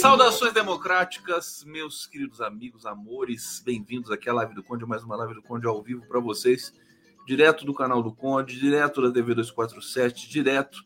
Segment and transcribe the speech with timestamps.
[0.00, 5.34] Saudações democráticas, meus queridos amigos, amores, bem-vindos aqui à Live do Conde, mais uma Live
[5.34, 6.74] do Conde ao vivo para vocês,
[7.24, 10.84] direto do canal do Conde, direto da TV 247, direto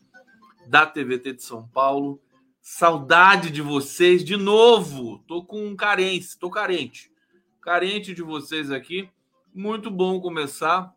[0.67, 2.21] da TVT de São Paulo.
[2.61, 5.17] Saudade de vocês de novo.
[5.27, 7.11] Tô com carência, tô carente.
[7.59, 9.09] Carente de vocês aqui.
[9.51, 10.93] Muito bom começar.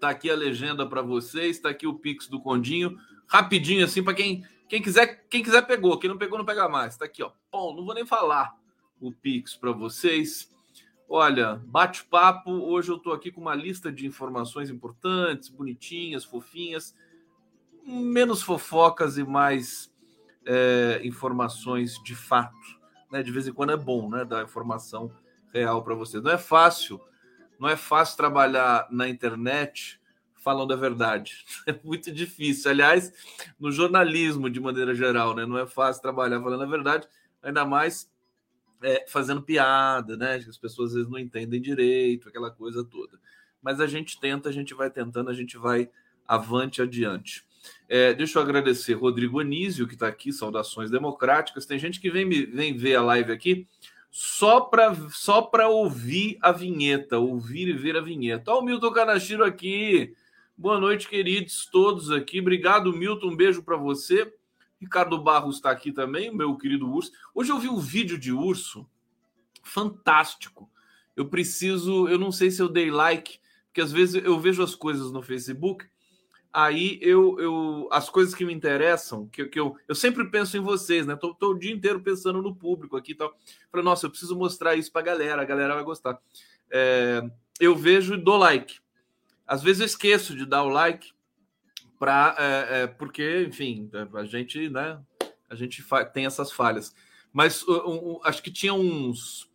[0.00, 4.14] Tá aqui a legenda para vocês, tá aqui o Pix do Condinho, rapidinho assim para
[4.14, 6.96] quem quem quiser, quem quiser pegou, quem não pegou não pega mais.
[6.96, 7.32] Tá aqui, ó.
[7.50, 8.54] Bom, não vou nem falar
[9.00, 10.54] o Pix para vocês.
[11.08, 12.50] Olha, bate-papo.
[12.50, 16.94] Hoje eu tô aqui com uma lista de informações importantes, bonitinhas, fofinhas,
[17.82, 19.90] menos fofocas e mais
[20.44, 22.54] é, informações de fato.
[23.10, 23.22] Né?
[23.22, 24.22] De vez em quando é bom né?
[24.22, 25.10] dar informação
[25.50, 26.22] real para vocês.
[26.22, 27.00] Não é fácil,
[27.58, 29.97] não é fácil trabalhar na internet
[30.48, 31.44] falando a verdade.
[31.66, 32.70] É muito difícil.
[32.70, 33.12] Aliás,
[33.60, 35.44] no jornalismo, de maneira geral, né?
[35.44, 37.06] não é fácil trabalhar falando a verdade,
[37.42, 38.10] ainda mais
[38.82, 40.36] é, fazendo piada, né?
[40.36, 43.18] As pessoas às vezes não entendem direito, aquela coisa toda.
[43.60, 45.90] Mas a gente tenta, a gente vai tentando, a gente vai
[46.26, 47.44] avante adiante.
[47.86, 51.66] É, deixa eu agradecer Rodrigo Anísio, que está aqui, saudações democráticas.
[51.66, 53.66] Tem gente que vem, vem ver a live aqui
[54.10, 58.50] só para só ouvir a vinheta, ouvir e ver a vinheta.
[58.50, 60.14] Olha o Milton Canachiro aqui.
[60.60, 62.40] Boa noite, queridos, todos aqui.
[62.40, 63.28] Obrigado, Milton.
[63.28, 64.34] Um beijo para você.
[64.80, 67.12] Ricardo Barros está aqui também, meu querido urso.
[67.32, 68.84] Hoje eu vi um vídeo de urso
[69.62, 70.68] fantástico.
[71.14, 74.74] Eu preciso, eu não sei se eu dei like, porque às vezes eu vejo as
[74.74, 75.86] coisas no Facebook
[76.52, 80.60] aí eu, eu as coisas que me interessam, que, que eu, eu sempre penso em
[80.60, 81.14] vocês, né?
[81.14, 83.32] Tô, tô o dia inteiro pensando no público aqui e tal.
[83.70, 86.18] Falei, nossa, eu preciso mostrar isso pra galera, a galera vai gostar.
[86.68, 87.22] É,
[87.60, 88.80] eu vejo e dou like.
[89.48, 91.12] Às vezes eu esqueço de dar o like
[91.98, 95.00] para é, é, porque, enfim, a gente, né?
[95.50, 95.82] A gente
[96.12, 96.94] tem essas falhas.
[97.32, 99.50] Mas um, um, acho que tinha uns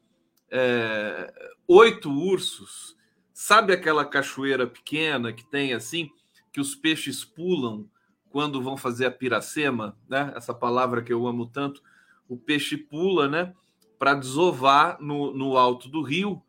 [0.50, 1.32] é,
[1.68, 2.98] oito ursos.
[3.32, 6.10] Sabe aquela cachoeira pequena que tem assim?
[6.54, 7.90] que os peixes pulam
[8.30, 10.32] quando vão fazer a piracema, né?
[10.36, 11.82] Essa palavra que eu amo tanto.
[12.30, 13.54] O peixe pula, né?
[13.98, 16.42] Para desovar no, no alto do rio,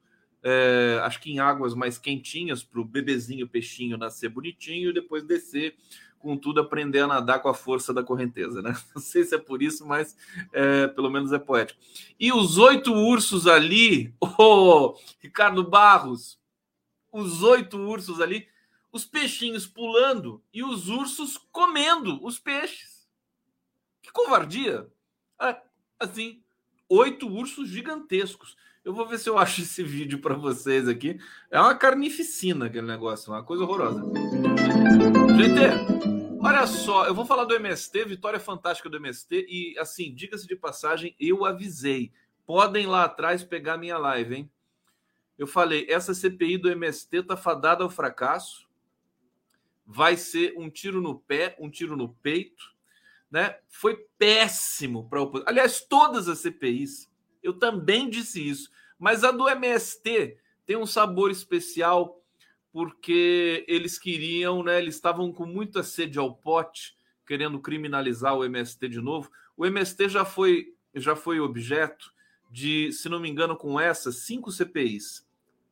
[0.45, 5.25] é, acho que em águas mais quentinhas, para o bebezinho peixinho nascer bonitinho e depois
[5.25, 5.75] descer
[6.19, 8.75] com tudo, aprender a nadar com a força da correnteza, né?
[8.95, 10.17] Não sei se é por isso, mas
[10.53, 11.81] é, pelo menos é poético.
[12.19, 16.39] E os oito ursos ali, oh, Ricardo Barros,
[17.13, 18.47] os oito ursos ali
[18.95, 23.09] os peixinhos pulando e os ursos comendo os peixes.
[24.01, 24.87] Que covardia!
[25.43, 25.61] É,
[25.99, 26.44] assim,
[26.89, 28.57] oito ursos gigantescos.
[28.85, 31.19] Eu vou ver se eu acho esse vídeo para vocês aqui.
[31.51, 34.03] É uma carnificina aquele negócio, uma coisa horrorosa.
[35.37, 39.47] GT, olha só, eu vou falar do MST, vitória fantástica do MST.
[39.49, 42.13] E assim, diga-se de passagem, eu avisei.
[42.47, 44.51] Podem lá atrás pegar minha live, hein?
[45.37, 48.65] Eu falei, essa CPI do MST tá fadada ao fracasso
[49.87, 52.74] vai ser um tiro no pé, um tiro no peito,
[53.35, 53.57] né?
[53.67, 55.51] Foi péssimo para a oposição.
[55.51, 57.11] Aliás, todas as CPIs,
[57.43, 62.23] eu também disse isso, mas a do MST tem um sabor especial
[62.73, 64.79] porque eles queriam, né?
[64.79, 66.97] Eles estavam com muita sede ao pote,
[67.27, 69.29] querendo criminalizar o MST de novo.
[69.57, 72.15] O MST já foi já foi objeto
[72.49, 75.27] de, se não me engano, com essas cinco CPIs.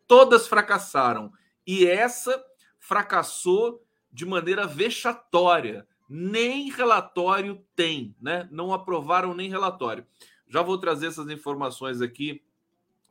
[0.08, 1.32] Todas fracassaram.
[1.64, 2.44] E essa
[2.80, 5.86] fracassou de maneira vexatória.
[6.14, 8.46] Nem relatório tem, né?
[8.52, 10.06] Não aprovaram nem relatório.
[10.46, 12.42] Já vou trazer essas informações aqui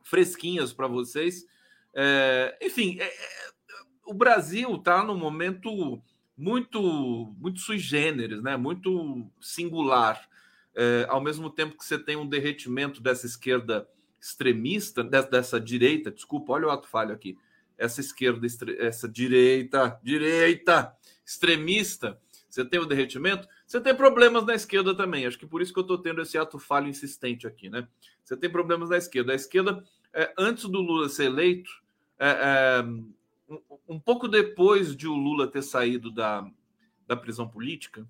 [0.04, 1.44] fresquinhas para vocês.
[1.92, 3.52] É, enfim, é, é,
[4.06, 6.00] o Brasil está num momento
[6.36, 8.56] muito, muito sui generis, né?
[8.56, 10.28] Muito singular.
[10.72, 13.84] É, ao mesmo tempo que você tem um derretimento dessa esquerda
[14.20, 17.36] extremista, dessa, dessa direita, desculpa, olha o ato falho aqui,
[17.76, 18.46] essa esquerda,
[18.78, 20.96] essa direita, direita
[21.26, 22.16] extremista,
[22.52, 25.24] você tem o derretimento, você tem problemas na esquerda também.
[25.24, 27.88] Acho que por isso que eu estou tendo esse ato falho insistente aqui, né?
[28.22, 29.32] Você tem problemas na esquerda.
[29.32, 29.82] A esquerda,
[30.12, 31.70] é, antes do Lula ser eleito,
[32.18, 32.84] é, é,
[33.88, 36.46] um, pouco depois de o Lula ter saído da,
[37.06, 38.06] da prisão política,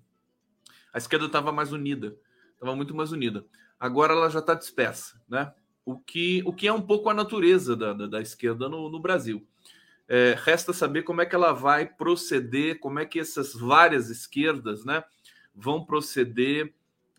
[0.91, 2.13] a esquerda estava mais unida,
[2.51, 3.45] estava muito mais unida.
[3.79, 5.53] Agora ela já está dispersa, né?
[5.85, 8.99] O que, o que é um pouco a natureza da, da, da esquerda no, no
[8.99, 9.47] Brasil.
[10.07, 14.83] É, resta saber como é que ela vai proceder, como é que essas várias esquerdas
[14.83, 15.03] né,
[15.55, 16.73] vão proceder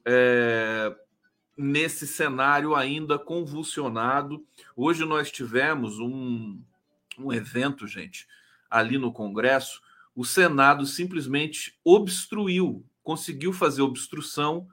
[0.04, 0.94] é,
[1.56, 4.44] nesse cenário ainda convulsionado.
[4.76, 6.60] Hoje nós tivemos um,
[7.18, 8.26] um evento, gente.
[8.68, 9.80] ali no Congresso,
[10.14, 14.68] o Senado simplesmente obstruiu, conseguiu fazer obstrução,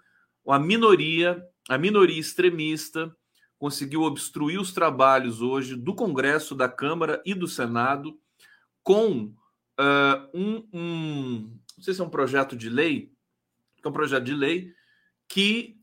[0.48, 3.16] a minoria, a minoria extremista
[3.62, 8.20] conseguiu obstruir os trabalhos hoje do Congresso, da Câmara e do Senado
[8.82, 9.26] com
[9.80, 13.14] uh, um, um, não sei se é um projeto de lei,
[13.86, 14.74] é um projeto de lei
[15.28, 15.80] que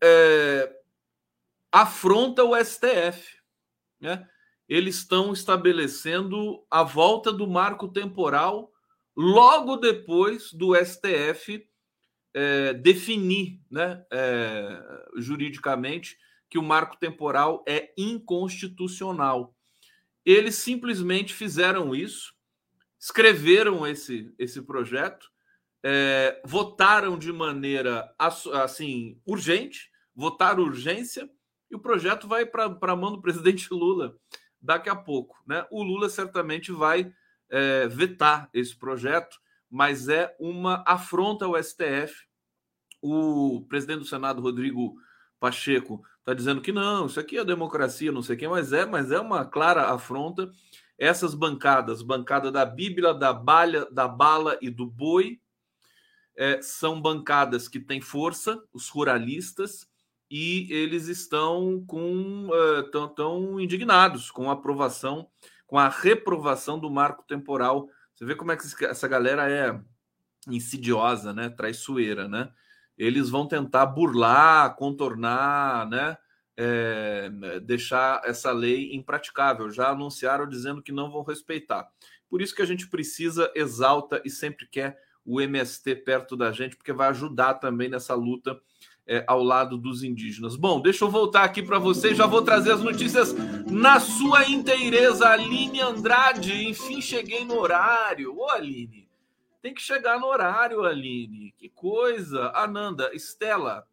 [1.71, 3.39] afronta o STF.
[4.01, 4.29] Né?
[4.69, 8.73] Eles estão estabelecendo a volta do marco temporal
[9.17, 11.65] logo depois do STF
[12.35, 14.83] é, definir né, é,
[15.17, 19.55] juridicamente que o marco temporal é inconstitucional.
[20.25, 22.35] Eles simplesmente fizeram isso,
[22.99, 25.31] escreveram esse, esse projeto,
[25.83, 31.31] é, votaram de maneira assim urgente, votaram urgência,
[31.71, 34.17] e o projeto vai para a mão do presidente Lula
[34.61, 35.41] daqui a pouco.
[35.47, 35.67] Né?
[35.71, 37.13] O Lula certamente vai
[37.49, 39.39] é, vetar esse projeto,
[39.71, 42.27] mas é uma afronta ao STF.
[43.01, 44.97] O presidente do Senado, Rodrigo
[45.41, 49.11] Pacheco, está dizendo que não, isso aqui é democracia, não sei quem, mas é, mas
[49.11, 50.51] é uma clara afronta.
[50.99, 55.41] Essas bancadas, bancada da Bíblia, da balha, da bala e do boi,
[56.37, 59.89] é, são bancadas que têm força, os ruralistas,
[60.31, 65.29] e eles estão com uh, tão, tão indignados com a aprovação,
[65.67, 67.89] com a reprovação do marco temporal.
[68.15, 69.81] Você vê como é que essa galera é
[70.47, 71.49] insidiosa, né?
[71.49, 72.51] Traiçoeira, né?
[72.99, 76.17] Eles vão tentar burlar, contornar, né?
[76.61, 77.31] É,
[77.63, 79.71] deixar essa lei impraticável.
[79.71, 81.89] Já anunciaram dizendo que não vão respeitar.
[82.29, 86.77] Por isso que a gente precisa, exalta e sempre quer o MST perto da gente,
[86.77, 88.59] porque vai ajudar também nessa luta
[89.07, 90.55] é, ao lado dos indígenas.
[90.55, 93.35] Bom, deixa eu voltar aqui para vocês, já vou trazer as notícias
[93.67, 95.29] na sua inteireza.
[95.29, 98.37] Aline Andrade, enfim, cheguei no horário.
[98.37, 99.08] Ô, Aline,
[99.61, 101.53] tem que chegar no horário, Aline.
[101.57, 102.53] Que coisa.
[102.55, 103.87] Ananda, Estela,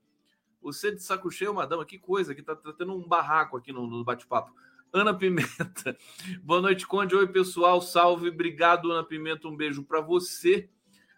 [0.61, 3.87] você de saco cheio, madama, que coisa, que tá, tá tendo um barraco aqui no,
[3.87, 4.53] no bate-papo.
[4.93, 5.97] Ana Pimenta,
[6.41, 7.15] boa noite, Conde.
[7.15, 10.69] Oi, pessoal, salve, obrigado, Ana Pimenta, um beijo para você.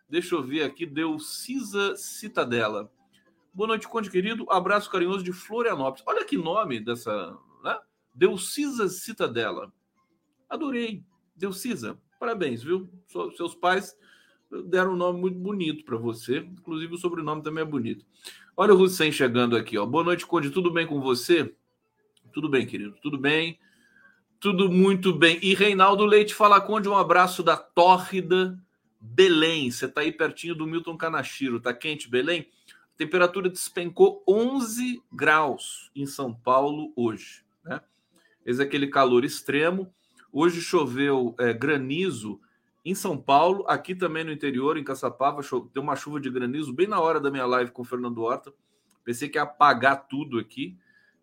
[0.10, 2.92] Deixa eu ver aqui, deu Cisa Citadela.
[3.54, 4.46] Boa noite, Conde querido.
[4.50, 6.04] Abraço carinhoso de Florianópolis.
[6.08, 7.78] Olha que nome dessa, né?
[8.14, 9.72] Deucisa Citadela.
[10.50, 11.04] Adorei.
[11.36, 12.90] Deucisa, parabéns, viu?
[13.36, 13.96] Seus pais
[14.66, 16.38] deram um nome muito bonito para você.
[16.38, 18.06] Inclusive o sobrenome também é bonito.
[18.56, 19.86] Olha o Hussein chegando aqui, ó.
[19.86, 20.50] Boa noite, Conde.
[20.50, 21.54] Tudo bem com você?
[22.34, 22.96] Tudo bem, querido.
[23.02, 23.60] Tudo bem.
[24.40, 25.40] Tudo muito bem.
[25.42, 28.58] E Reinaldo Leite fala, Conde, um abraço da tórrida
[29.00, 29.70] Belém.
[29.70, 31.60] Você está aí pertinho do Milton Canachiro.
[31.60, 32.48] Tá quente, Belém?
[32.98, 37.44] temperatura despencou 11 graus em São Paulo hoje.
[37.64, 37.80] Né?
[38.46, 39.94] Esse é aquele calor extremo.
[40.34, 42.42] Hoje choveu é, granizo
[42.90, 45.42] em São Paulo, aqui também no interior, em Caçapava,
[45.74, 48.54] tem uma chuva de granizo bem na hora da minha live com o Fernando Horta.
[49.04, 50.78] Pensei que ia apagar tudo aqui.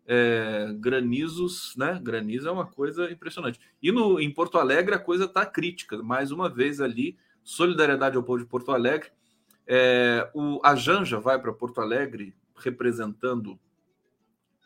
[0.07, 1.99] É, granizos, né?
[2.03, 3.59] Granizo é uma coisa impressionante.
[3.81, 6.03] E no, em Porto Alegre a coisa está crítica.
[6.03, 9.09] Mais uma vez ali, solidariedade ao povo de Porto Alegre.
[9.65, 13.59] É, o, a Janja vai para Porto Alegre representando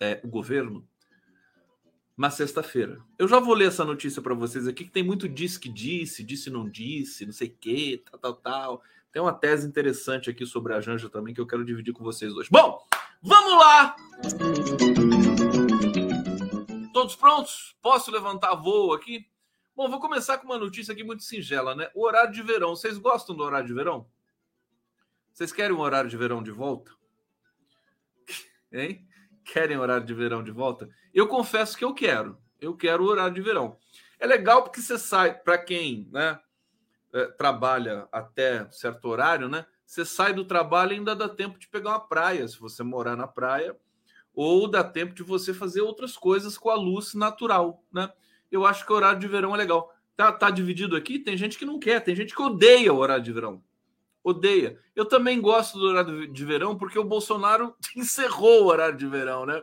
[0.01, 0.85] é, o governo
[2.19, 3.01] na sexta-feira.
[3.17, 6.21] Eu já vou ler essa notícia para vocês aqui, que tem muito disse que disse,
[6.21, 8.83] disse não disse, não sei o que, tal, tal, tal.
[9.09, 12.33] Tem uma tese interessante aqui sobre a Janja também que eu quero dividir com vocês
[12.33, 12.49] hoje.
[12.51, 12.85] Bom,
[13.21, 13.95] vamos lá!
[16.91, 17.77] Todos prontos?
[17.81, 19.25] Posso levantar voo aqui?
[19.73, 21.89] Bom, vou começar com uma notícia aqui muito singela, né?
[21.95, 22.75] O horário de verão.
[22.75, 24.05] Vocês gostam do horário de verão?
[25.31, 26.91] Vocês querem um horário de verão de volta?
[28.73, 29.07] Hein?
[29.43, 30.89] Querem horário de verão de volta?
[31.13, 32.37] Eu confesso que eu quero.
[32.59, 33.77] Eu quero o horário de verão.
[34.19, 36.39] É legal porque você sai, para quem né,
[37.13, 39.65] é, trabalha até certo horário, né?
[39.85, 43.15] Você sai do trabalho e ainda dá tempo de pegar uma praia, se você morar
[43.15, 43.75] na praia,
[44.33, 48.11] ou dá tempo de você fazer outras coisas com a luz natural, né?
[48.51, 49.93] Eu acho que o horário de verão é legal.
[50.15, 51.17] Tá, tá dividido aqui?
[51.17, 53.63] Tem gente que não quer, tem gente que odeia o horário de verão
[54.23, 54.79] odeia.
[54.95, 59.45] Eu também gosto do horário de verão porque o Bolsonaro encerrou o horário de verão,
[59.45, 59.61] né?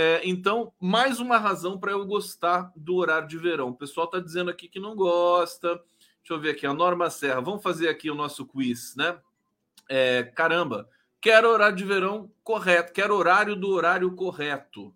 [0.00, 3.70] É, então, mais uma razão para eu gostar do horário de verão.
[3.70, 5.74] O pessoal está dizendo aqui que não gosta.
[6.20, 7.40] Deixa eu ver aqui, a Norma Serra.
[7.40, 9.18] Vamos fazer aqui o nosso quiz, né?
[9.88, 10.88] É, caramba,
[11.20, 14.94] quero horário de verão correto, quero horário do horário correto.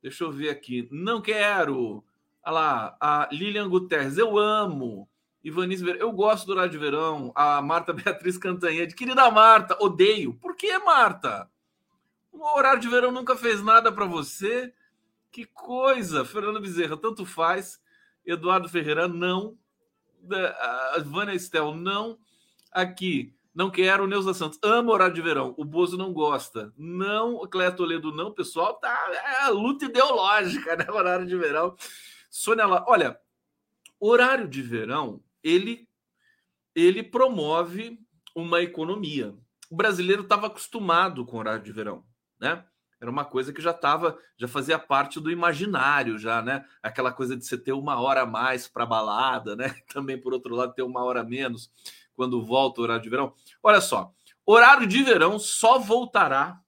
[0.00, 0.88] Deixa eu ver aqui.
[0.90, 2.02] Não quero.
[2.42, 5.09] Olha lá, a Lilian Guterres, eu amo.
[5.42, 5.84] Ivanice.
[5.98, 7.32] Eu gosto do horário de verão.
[7.34, 8.94] A Marta Beatriz Cantanhede.
[8.94, 10.34] Querida Marta, odeio.
[10.34, 11.50] Por que, Marta?
[12.32, 14.72] O horário de verão nunca fez nada para você?
[15.30, 16.24] Que coisa.
[16.24, 17.80] Fernando Bezerra, tanto faz.
[18.24, 19.56] Eduardo Ferreira, não.
[20.32, 22.18] A Vânia Estel, não.
[22.70, 24.06] Aqui, não quero.
[24.06, 25.54] Neuza Santos, amo horário de verão.
[25.56, 26.72] O Bozo não gosta.
[26.76, 28.32] Não, Cléia Toledo, não.
[28.32, 29.10] Pessoal, tá.
[29.44, 30.86] É luta ideológica, né?
[30.90, 31.74] Horário de verão.
[32.28, 33.18] Sônia, olha,
[33.98, 35.88] horário de verão, ele,
[36.74, 37.98] ele promove
[38.34, 39.34] uma economia.
[39.70, 42.04] O brasileiro estava acostumado com horário de verão,
[42.40, 42.64] né?
[43.00, 46.66] Era uma coisa que já estava, já fazia parte do imaginário, já, né?
[46.82, 49.74] Aquela coisa de você ter uma hora a mais para balada, né?
[49.92, 51.70] Também, por outro lado, ter uma hora a menos
[52.14, 53.34] quando volta o horário de verão.
[53.62, 54.12] Olha só,
[54.44, 56.60] horário de verão só voltará,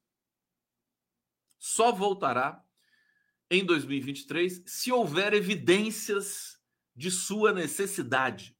[1.59, 2.63] só voltará
[3.51, 6.59] em 2023 se houver evidências
[6.97, 8.57] de sua necessidade,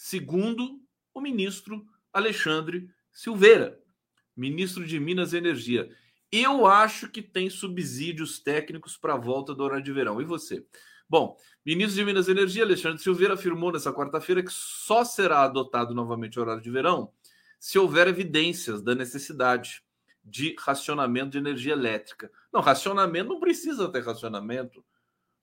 [0.00, 0.80] segundo
[1.12, 3.78] o ministro Alexandre Silveira,
[4.34, 5.94] ministro de Minas e Energia.
[6.32, 10.18] Eu acho que tem subsídios técnicos para a volta do horário de verão.
[10.18, 10.64] E você?
[11.06, 15.94] Bom, ministro de Minas e Energia, Alexandre Silveira, afirmou nessa quarta-feira que só será adotado
[15.94, 17.12] novamente o horário de verão
[17.58, 19.84] se houver evidências da necessidade
[20.24, 22.32] de racionamento de energia elétrica.
[22.50, 24.82] Não, racionamento não precisa ter racionamento.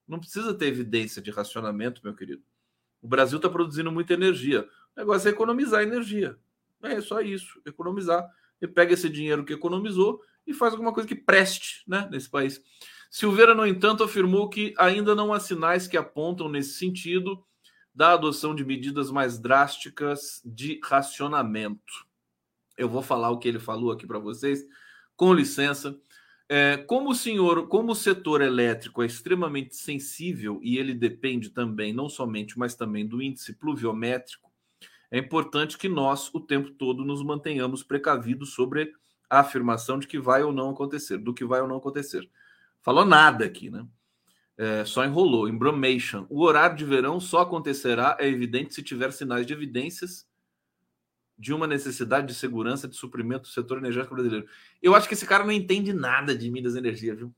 [0.06, 2.42] Não precisa ter evidência de racionamento, meu querido.
[3.00, 4.68] O Brasil está produzindo muita energia.
[4.96, 6.36] O negócio é economizar energia.
[6.82, 8.28] É só isso, economizar.
[8.60, 12.60] E pega esse dinheiro que economizou e faz alguma coisa que preste né, nesse país.
[13.10, 17.42] Silveira, no entanto, afirmou que ainda não há sinais que apontam nesse sentido
[17.94, 22.06] da adoção de medidas mais drásticas de racionamento.
[22.76, 24.64] Eu vou falar o que ele falou aqui para vocês,
[25.16, 25.98] com licença.
[26.50, 31.92] É, como o senhor, como o setor elétrico é extremamente sensível e ele depende também,
[31.92, 34.50] não somente, mas também do índice pluviométrico,
[35.10, 38.92] é importante que nós, o tempo todo, nos mantenhamos precavidos sobre
[39.28, 42.28] a afirmação de que vai ou não acontecer, do que vai ou não acontecer.
[42.82, 43.86] Falou nada aqui, né?
[44.56, 45.48] É, só enrolou.
[45.48, 46.26] Embromation.
[46.28, 50.27] O horário de verão só acontecerá, é evidente, se tiver sinais de evidências
[51.38, 54.48] de uma necessidade de segurança de suprimento do setor energético brasileiro.
[54.82, 57.32] Eu acho que esse cara não entende nada de Minas Energia, viu?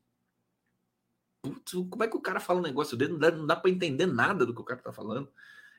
[1.43, 3.13] Putz, como é que o cara fala um negócio dele?
[3.13, 5.29] Não dá, dá para entender nada do que o cara tá falando.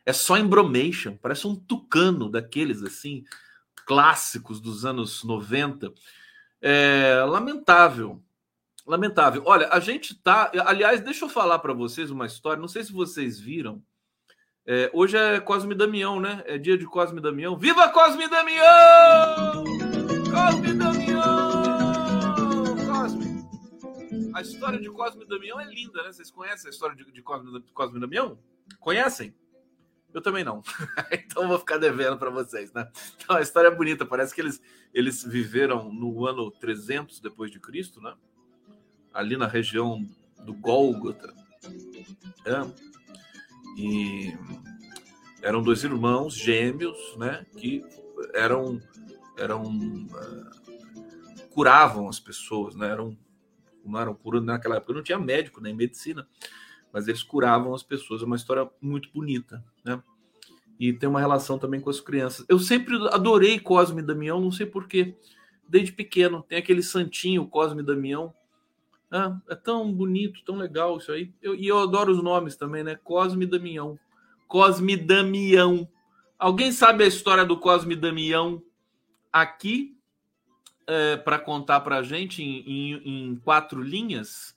[0.05, 1.17] É só embromation.
[1.17, 3.25] Parece um tucano daqueles assim
[3.87, 5.93] clássicos dos anos 90.
[6.61, 8.23] É lamentável.
[8.87, 9.43] Lamentável.
[9.47, 10.51] Olha, a gente tá.
[10.67, 12.61] Aliás, deixa eu falar para vocês uma história.
[12.61, 13.83] Não sei se vocês viram.
[14.65, 16.41] É, hoje é Cosme Damião, né?
[16.47, 17.57] É dia de Cosme Damião.
[17.57, 19.65] Viva Cosme Damião!
[20.31, 21.63] Cosme Damião!
[22.87, 23.45] Cosme.
[24.33, 26.13] A história de Cosme Damião é linda, né?
[26.13, 28.39] Vocês conhecem a história de, de Cosme, Cosme Damião?
[28.79, 29.35] Conhecem?
[30.15, 30.63] Eu também não.
[31.11, 32.89] então vou ficar devendo para vocês, né?
[33.17, 34.07] Então a história é bonita.
[34.07, 34.63] Parece que eles,
[34.95, 38.15] eles viveram no ano 300 depois de Cristo, né?
[39.13, 40.01] Ali na região
[40.45, 41.35] do Gólgota.
[42.45, 42.92] É.
[43.77, 44.37] E
[45.43, 47.45] eram dois irmãos gêmeos, né?
[47.57, 47.85] Que
[48.35, 48.81] eram
[49.39, 52.91] eram uh, curavam as pessoas, né?
[52.91, 53.17] Eram
[53.85, 56.27] não eram curando naquela época não tinha médico nem medicina
[56.93, 58.23] mas eles curavam as pessoas.
[58.23, 60.01] É uma história muito bonita, né?
[60.79, 62.45] E tem uma relação também com as crianças.
[62.49, 65.17] Eu sempre adorei Cosme e Damião, não sei porquê.
[65.67, 68.35] Desde pequeno, tem aquele santinho Cosme e Damião.
[69.13, 71.31] Ah, é tão bonito, tão legal isso aí.
[71.43, 72.97] Eu, e eu adoro os nomes também, né?
[72.97, 73.99] Cosme Damião.
[74.49, 75.87] Cosme Damião.
[76.39, 78.63] Alguém sabe a história do Cosme Damião
[79.31, 79.95] aqui
[80.87, 84.57] é, para contar para a gente em, em, em quatro linhas?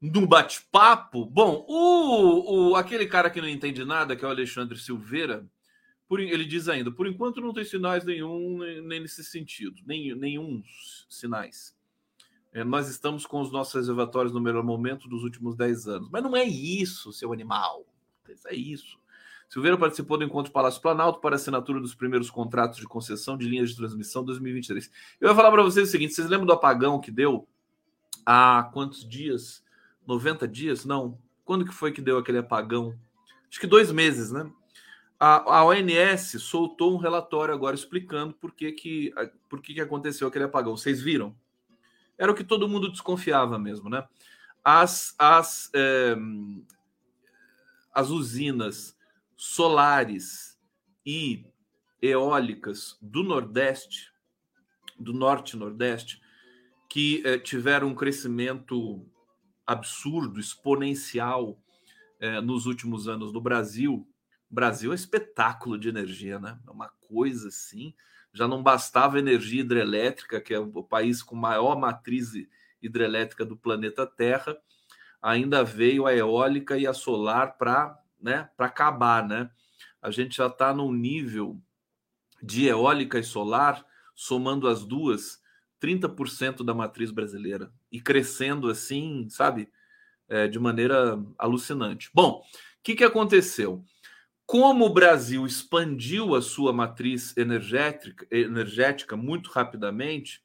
[0.00, 1.24] no bate-papo.
[1.26, 5.44] Bom, o, o, aquele cara que não entende nada, que é o Alexandre Silveira,
[6.08, 10.62] por, ele diz ainda: por enquanto não tem sinais nenhum nem nesse sentido, nem, nenhum
[11.08, 11.76] sinais.
[12.58, 16.08] É, nós estamos com os nossos reservatórios no melhor momento dos últimos 10 anos.
[16.10, 17.86] Mas não é isso, seu animal.
[18.46, 18.98] É isso.
[19.48, 23.70] Silveira participou do encontro Palácio Planalto para assinatura dos primeiros contratos de concessão de linhas
[23.70, 24.90] de transmissão 2023.
[25.20, 27.46] Eu vou falar para vocês o seguinte: vocês lembram do apagão que deu
[28.26, 29.62] há quantos dias?
[30.04, 30.84] 90 dias?
[30.84, 31.16] Não.
[31.44, 32.92] Quando que foi que deu aquele apagão?
[33.48, 34.50] Acho que dois meses, né?
[35.18, 39.14] A, a ONS soltou um relatório agora explicando por que, que,
[39.48, 40.76] por que, que aconteceu aquele apagão.
[40.76, 41.36] Vocês viram?
[42.18, 44.06] Era o que todo mundo desconfiava mesmo, né?
[44.64, 46.16] As, as, é,
[47.94, 48.96] as usinas
[49.36, 50.58] solares
[51.06, 51.46] e
[52.02, 54.12] eólicas do Nordeste,
[54.98, 56.20] do Norte e Nordeste,
[56.88, 59.06] que é, tiveram um crescimento
[59.66, 61.60] absurdo, exponencial
[62.18, 64.08] é, nos últimos anos no Brasil.
[64.50, 66.58] O Brasil é espetáculo de energia, né?
[66.66, 67.94] É uma coisa assim.
[68.38, 72.32] Já não bastava energia hidrelétrica, que é o país com maior matriz
[72.80, 74.56] hidrelétrica do planeta Terra,
[75.20, 79.50] ainda veio a eólica e a solar para né, acabar, né?
[80.00, 81.60] a gente já está num nível
[82.40, 85.40] de eólica e solar, somando as duas,
[85.82, 89.68] 30% da matriz brasileira e crescendo assim, sabe,
[90.28, 92.10] é, de maneira alucinante.
[92.14, 93.84] Bom, o que, que aconteceu?
[94.48, 100.42] Como o Brasil expandiu a sua matriz energética, energética muito rapidamente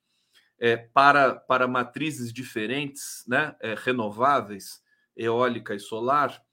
[0.60, 4.82] é, para, para matrizes diferentes, né, é, renováveis,
[5.16, 6.44] eólica e solar,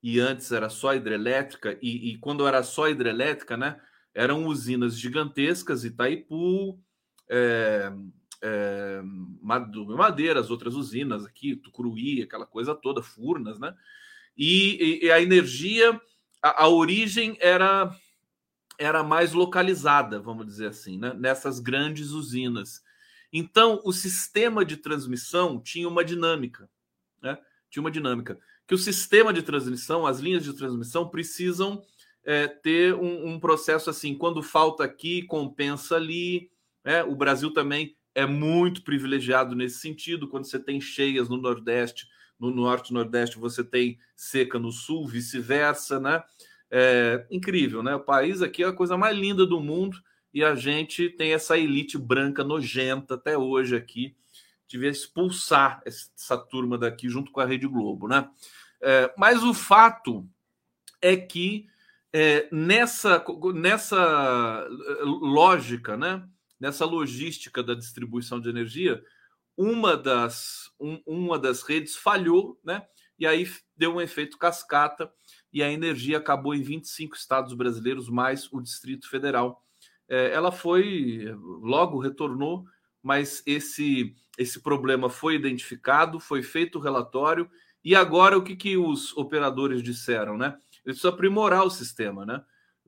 [0.00, 3.80] e antes era só hidrelétrica, e, e quando era só hidrelétrica, né,
[4.14, 6.78] eram usinas gigantescas, Itaipu,
[7.28, 7.92] é,
[8.40, 9.02] é,
[9.42, 13.74] Madeira, as outras usinas aqui, Tucuruí, aquela coisa toda, Furnas, né?
[14.36, 16.00] E, e a energia,
[16.44, 17.96] a, a, origem era
[18.78, 21.14] era mais localizada, vamos dizer assim, né?
[21.14, 22.82] nessas grandes usinas.
[23.32, 26.68] Então, o sistema de transmissão tinha uma dinâmica,
[27.22, 27.38] né?
[27.70, 31.82] Tinha uma dinâmica que o sistema de transmissão, as linhas de transmissão precisam
[32.24, 36.50] é, ter um, um, processo assim, quando falta aqui, compensa ali.
[36.84, 37.02] Né?
[37.04, 40.28] O Brasil também é muito privilegiado nesse sentido.
[40.28, 45.06] Quando você tem cheias no Nordeste, no Norte e Nordeste, você tem seca no Sul,
[45.06, 46.22] vice-versa, né?
[46.70, 47.94] É incrível, né?
[47.94, 51.56] O país aqui é a coisa mais linda do mundo e a gente tem essa
[51.56, 54.16] elite branca nojenta até hoje aqui.
[54.66, 58.28] Devia expulsar essa turma daqui junto com a Rede Globo, né?
[58.80, 60.28] É, mas o fato
[61.00, 61.66] é que
[62.12, 64.66] é, nessa, nessa
[65.02, 66.28] lógica, né?
[66.64, 69.02] nessa logística da distribuição de energia,
[69.56, 72.86] uma das, um, uma das redes falhou, né?
[73.18, 75.12] E aí deu um efeito cascata
[75.52, 79.62] e a energia acabou em 25 estados brasileiros, mais o Distrito Federal.
[80.08, 82.64] É, ela foi, logo retornou,
[83.02, 87.48] mas esse, esse problema foi identificado, foi feito o relatório,
[87.84, 90.56] e agora o que, que os operadores disseram, né?
[90.84, 92.42] Eles precisam aprimorar o sistema, né?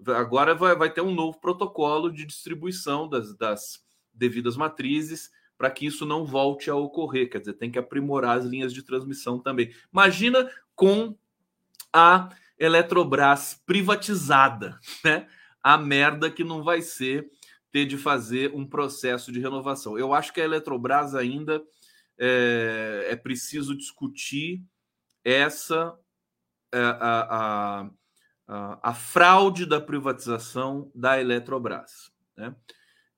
[0.09, 5.87] Agora vai, vai ter um novo protocolo de distribuição das, das devidas matrizes para que
[5.87, 7.31] isso não volte a ocorrer.
[7.31, 9.73] Quer dizer, tem que aprimorar as linhas de transmissão também.
[9.92, 11.16] Imagina com
[11.92, 15.29] a Eletrobras privatizada, né?
[15.62, 17.31] A merda que não vai ser
[17.73, 19.99] ter de fazer um processo de renovação.
[19.99, 21.62] Eu acho que a Eletrobras ainda
[22.19, 24.62] é, é preciso discutir
[25.25, 25.99] essa
[26.73, 27.90] é, a, a
[28.47, 32.12] a, fraude da privatização da Eletrobras.
[32.37, 32.55] Né?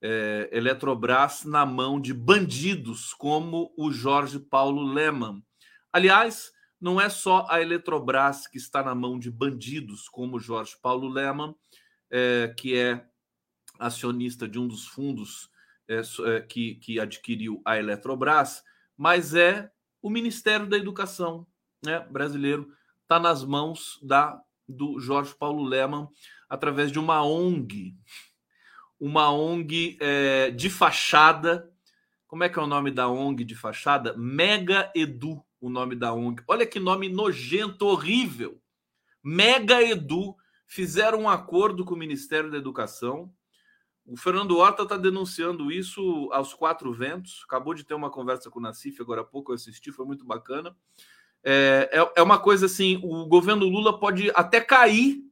[0.01, 5.43] É, Eletrobras na mão de bandidos como o Jorge Paulo Leman.
[5.93, 10.77] Aliás, não é só a Eletrobras que está na mão de bandidos como o Jorge
[10.81, 11.55] Paulo Leman,
[12.11, 13.05] é, que é
[13.79, 15.51] acionista de um dos fundos
[15.89, 18.63] é, é que, que adquiriu a Eletrobras,
[18.97, 21.47] mas é o Ministério da Educação
[21.85, 26.09] né, brasileiro, está nas mãos da do Jorge Paulo Leman
[26.49, 27.97] através de uma ONG,
[29.01, 31.71] uma ONG é, de fachada.
[32.27, 34.15] Como é que é o nome da ONG de fachada?
[34.17, 36.43] Mega Edu, o nome da ONG.
[36.47, 38.61] Olha que nome nojento, horrível.
[39.23, 43.33] Mega Edu fizeram um acordo com o Ministério da Educação.
[44.05, 47.43] O Fernando Horta está denunciando isso aos quatro ventos.
[47.45, 50.25] Acabou de ter uma conversa com o Nassif agora há pouco, eu assisti, foi muito
[50.25, 50.75] bacana.
[51.45, 55.23] É, é, é, uma coisa assim: o governo Lula pode até cair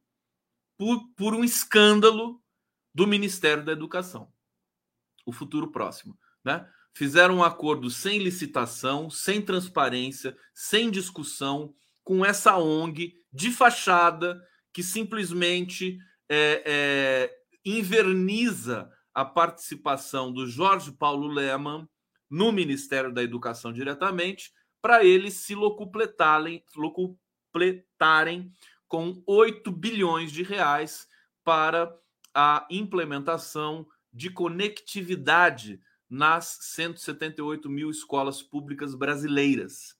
[0.76, 2.40] por, por um escândalo
[2.96, 4.32] do Ministério da Educação.
[5.26, 6.18] O futuro próximo.
[6.42, 6.66] Né?
[6.94, 14.82] Fizeram um acordo sem licitação, sem transparência, sem discussão, com essa ONG de fachada que
[14.82, 21.86] simplesmente é, é, inverniza a participação do Jorge Paulo Leman
[22.30, 28.50] no Ministério da Educação diretamente para eles se locupletarem, locupletarem
[28.88, 31.06] com 8 bilhões de reais
[31.44, 31.94] para
[32.36, 39.96] a implementação de conectividade nas 178 mil escolas públicas brasileiras.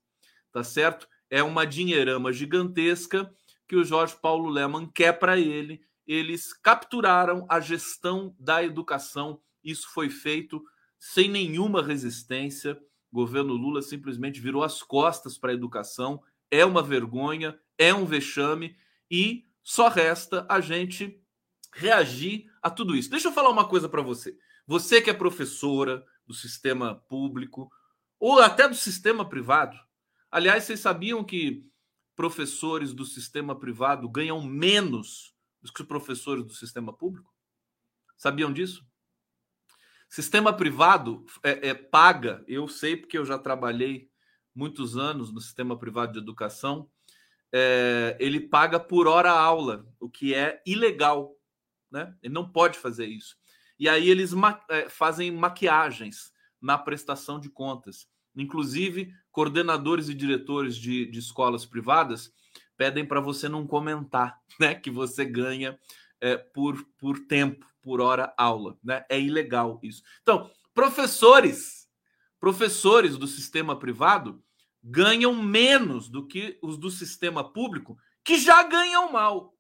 [0.53, 1.09] Tá certo?
[1.31, 3.33] É uma dinheirama gigantesca
[3.67, 5.81] que o Jorge Paulo Leman quer para ele.
[6.07, 9.41] Eles capturaram a gestão da educação.
[9.65, 10.63] Isso foi feito
[10.99, 12.79] sem nenhuma resistência
[13.17, 16.23] governo Lula simplesmente virou as costas para a educação.
[16.51, 18.77] É uma vergonha, é um vexame
[19.11, 21.19] e só resta a gente
[21.77, 23.11] reagir a tudo isso.
[23.11, 24.37] Deixa eu falar uma coisa para você.
[24.67, 27.71] Você que é professora do sistema público
[28.19, 29.79] ou até do sistema privado.
[30.31, 31.65] Aliás, vocês sabiam que
[32.17, 37.33] professores do sistema privado ganham menos do que os professores do sistema público?
[38.17, 38.85] Sabiam disso?
[40.09, 44.09] Sistema privado é, é, paga, eu sei porque eu já trabalhei
[44.55, 46.89] muitos anos no sistema privado de educação,
[47.53, 51.36] é, ele paga por hora aula, o que é ilegal,
[51.91, 52.15] né?
[52.23, 53.37] Ele não pode fazer isso.
[53.79, 58.09] E aí eles ma é, fazem maquiagens na prestação de contas.
[58.35, 62.33] Inclusive, coordenadores e diretores de, de escolas privadas
[62.77, 64.75] pedem para você não comentar, né?
[64.75, 65.79] Que você ganha
[66.21, 69.05] é, por, por tempo, por hora aula, né?
[69.09, 70.03] É ilegal isso.
[70.23, 71.89] Então, professores,
[72.39, 74.43] professores do sistema privado
[74.83, 79.56] ganham menos do que os do sistema público, que já ganham mal.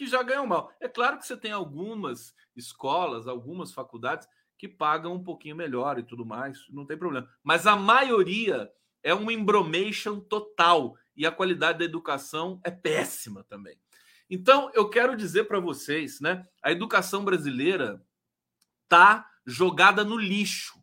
[0.00, 0.72] Que já ganham mal.
[0.80, 6.02] É claro que você tem algumas escolas, algumas faculdades que pagam um pouquinho melhor e
[6.02, 7.28] tudo mais, não tem problema.
[7.44, 13.78] Mas a maioria é um embromation total e a qualidade da educação é péssima também.
[14.30, 16.48] Então, eu quero dizer para vocês, né?
[16.62, 18.02] A educação brasileira
[18.88, 20.82] tá jogada no lixo.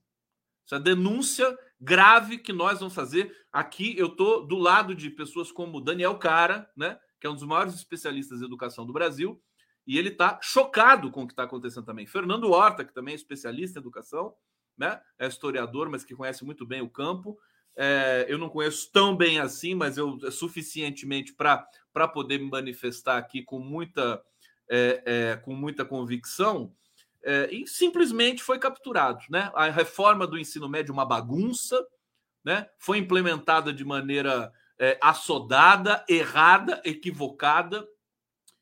[0.64, 3.98] Essa denúncia grave que nós vamos fazer aqui.
[3.98, 7.00] Eu tô do lado de pessoas como Daniel Cara, né?
[7.20, 9.42] Que é um dos maiores especialistas em educação do Brasil,
[9.88, 12.06] e ele está chocado com o que está acontecendo também.
[12.06, 14.34] Fernando Horta, que também é especialista em educação,
[14.78, 15.02] né?
[15.18, 17.40] É historiador, mas que conhece muito bem o campo.
[17.80, 23.18] É, eu não conheço tão bem assim, mas eu é suficientemente para poder me manifestar
[23.18, 24.22] aqui com muita,
[24.70, 26.74] é, é, com muita convicção.
[27.24, 29.24] É, e simplesmente foi capturado.
[29.30, 29.52] Né?
[29.54, 31.82] A reforma do ensino médio, uma bagunça,
[32.44, 32.68] né?
[32.78, 37.88] foi implementada de maneira é, assodada, errada, equivocada.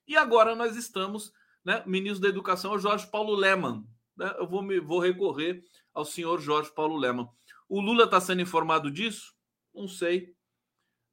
[0.07, 1.83] E agora nós estamos, né?
[1.85, 3.85] Ministro da Educação é o Jorge Paulo Leman.
[4.15, 4.33] Né?
[4.37, 7.29] Eu vou, me, vou recorrer ao senhor Jorge Paulo Leman.
[7.67, 9.33] O Lula está sendo informado disso?
[9.73, 10.35] Não sei.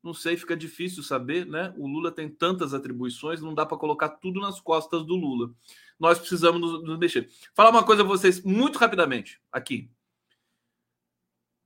[0.02, 1.72] Não sei, fica difícil saber, né?
[1.76, 5.54] O Lula tem tantas atribuições, não dá para colocar tudo nas costas do Lula.
[5.98, 7.30] Nós precisamos nos, nos mexer.
[7.54, 9.88] Falar uma coisa a vocês muito rapidamente aqui.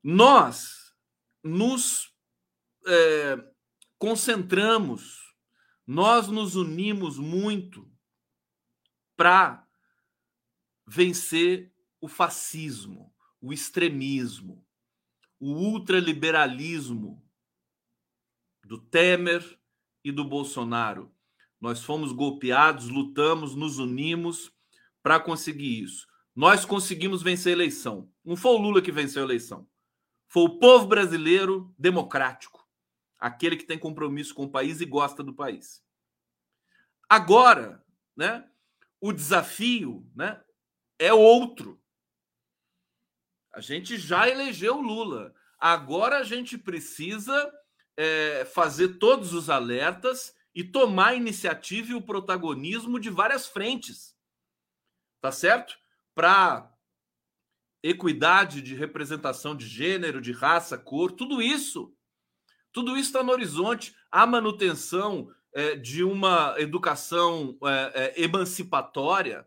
[0.03, 0.95] Nós
[1.43, 2.15] nos
[2.87, 3.53] é,
[3.99, 5.35] concentramos,
[5.87, 7.91] nós nos unimos muito
[9.17, 9.67] para
[10.87, 14.65] vencer o fascismo, o extremismo,
[15.41, 17.25] o ultraliberalismo
[18.65, 19.59] do Temer
[20.05, 21.13] e do Bolsonaro.
[21.61, 24.53] Nós fomos golpeados, lutamos, nos unimos
[25.03, 26.07] para conseguir isso.
[26.35, 28.11] Nós conseguimos vencer a eleição.
[28.25, 29.67] Não foi o Lula que venceu a eleição.
[30.29, 32.56] Foi o povo brasileiro democrático,
[33.27, 35.83] aquele que tem compromisso com o país e gosta do país.
[37.09, 37.85] Agora,
[38.17, 38.49] né,
[39.01, 40.43] o desafio, né,
[40.99, 41.83] é outro.
[43.53, 45.35] A gente já elegeu Lula.
[45.59, 47.53] Agora a gente precisa
[47.97, 54.17] é, fazer todos os alertas e tomar a iniciativa e o protagonismo de várias frentes.
[55.21, 55.77] Tá certo?
[56.15, 56.73] Para
[57.83, 61.96] equidade de representação de gênero, de raça, cor, tudo isso.
[62.77, 63.95] Tudo isso está no horizonte.
[64.11, 69.47] A manutenção é, de uma educação é, é, emancipatória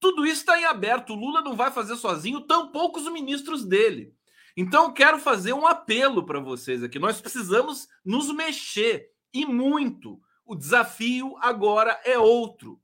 [0.00, 1.12] tudo isso está em aberto.
[1.12, 4.14] O Lula não vai fazer sozinho, tampouco os ministros dele.
[4.56, 6.98] Então, quero fazer um apelo para vocês aqui.
[6.98, 10.20] Nós precisamos nos mexer e muito.
[10.44, 12.80] O desafio agora é outro.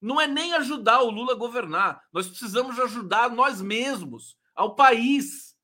[0.00, 2.02] Não é nem ajudar o Lula a governar.
[2.12, 5.56] Nós precisamos ajudar nós mesmos, ao país.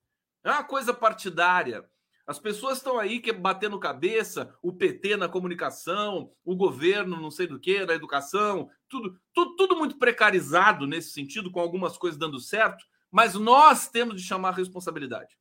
[0.45, 1.89] É uma coisa partidária.
[2.29, 7.47] As pessoas estão aí que batendo cabeça, o PT na comunicação, o governo, não sei
[7.47, 12.39] do que, na educação, tudo, tudo, tudo muito precarizado nesse sentido, com algumas coisas dando
[12.39, 15.39] certo, mas nós temos de chamar a responsabilidade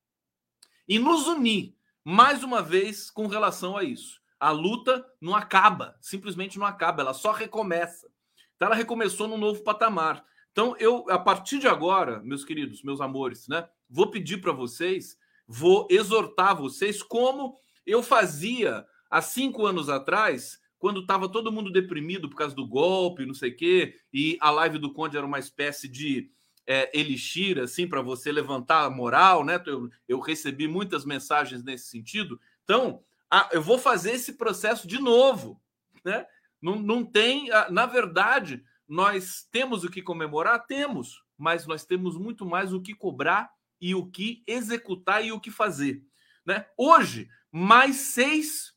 [0.87, 4.21] e nos unir mais uma vez com relação a isso.
[4.39, 8.07] A luta não acaba, simplesmente não acaba, ela só recomeça.
[8.55, 10.23] Então ela recomeçou num novo patamar.
[10.53, 15.17] Então eu, a partir de agora, meus queridos, meus amores, né, vou pedir para vocês
[15.47, 17.55] vou exortar vocês como
[17.85, 23.25] eu fazia há cinco anos atrás, quando estava todo mundo deprimido por causa do golpe,
[23.25, 26.29] não sei o quê, e a live do Conde era uma espécie de
[26.67, 29.61] é, elixir, assim, para você levantar a moral, né?
[29.65, 32.39] Eu, eu, recebi muitas mensagens nesse sentido.
[32.65, 35.61] Então, a, eu vou fazer esse processo de novo,
[36.03, 36.25] né?
[36.61, 40.65] Não, não tem, a, na verdade, nós temos o que comemorar?
[40.65, 45.39] Temos, mas nós temos muito mais o que cobrar e o que executar e o
[45.39, 46.03] que fazer.
[46.45, 46.65] Né?
[46.77, 48.73] Hoje, mais seis,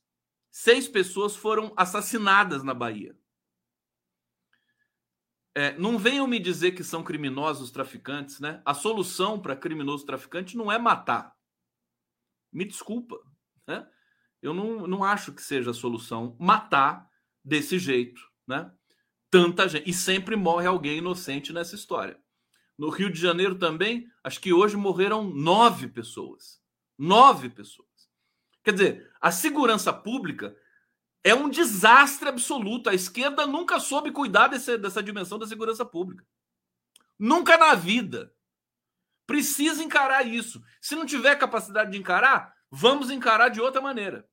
[0.51, 3.15] seis pessoas foram assassinadas na Bahia.
[5.53, 8.61] É, não venham me dizer que são criminosos traficantes, né?
[8.65, 11.35] A solução para criminoso traficante não é matar.
[12.53, 13.17] Me desculpa,
[13.67, 13.85] né?
[14.41, 17.09] Eu não, não acho que seja a solução matar
[17.43, 18.71] desse jeito, né?
[19.29, 19.89] Tanta gente.
[19.89, 22.21] E sempre morre alguém inocente nessa história.
[22.81, 26.59] No Rio de Janeiro também, acho que hoje morreram nove pessoas.
[26.97, 28.09] Nove pessoas.
[28.63, 30.57] Quer dizer, a segurança pública
[31.23, 32.89] É um desastre absoluto.
[32.89, 36.25] A esquerda nunca soube cuidar desse, dessa dimensão da segurança pública.
[37.19, 38.33] Nunca na vida.
[39.27, 40.59] Precisa encarar isso.
[40.81, 44.27] Se não tiver capacidade de encarar, vamos encarar de outra maneira.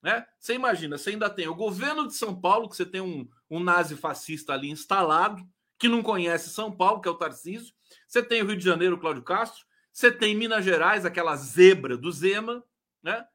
[0.00, 0.24] Né?
[0.38, 3.58] Você imagina, você ainda tem o governo de São Paulo, que você tem um, um
[3.58, 5.44] nazi fascista ali instalado,
[5.82, 7.74] que não conhece São Paulo, que é o Tarcísio.
[8.06, 9.66] Você tem o Rio de Janeiro, o Cláudio Castro.
[9.92, 12.62] Você tem Minas Gerais, aquela zebra do Zema,
[13.02, 13.26] né?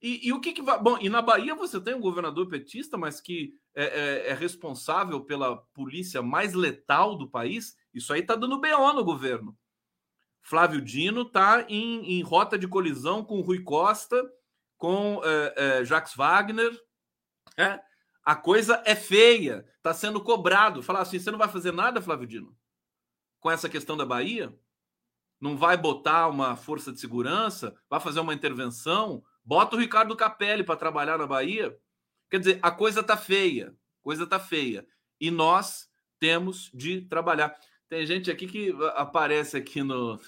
[0.00, 0.80] E, e, o que, que vai.
[0.80, 5.20] Bom, e na Bahia você tem um governador petista, mas que é, é, é responsável
[5.20, 7.76] pela polícia mais letal do país.
[7.92, 9.58] Isso aí tá dando BO no governo.
[10.40, 14.22] Flávio Dino tá em, em rota de colisão com Rui Costa,
[14.78, 16.70] com é, é, Jacques Wagner.
[17.56, 17.80] É,
[18.26, 20.82] a coisa é feia, tá sendo cobrado.
[20.82, 22.56] Falar assim: você não vai fazer nada, Flávio Dino,
[23.38, 24.52] com essa questão da Bahia?
[25.40, 27.72] Não vai botar uma força de segurança?
[27.88, 29.22] Vai fazer uma intervenção?
[29.44, 31.78] Bota o Ricardo Capelli para trabalhar na Bahia.
[32.28, 33.72] Quer dizer, a coisa tá feia.
[34.02, 34.84] Coisa tá feia.
[35.20, 37.56] E nós temos de trabalhar.
[37.88, 40.18] Tem gente aqui que aparece aqui no,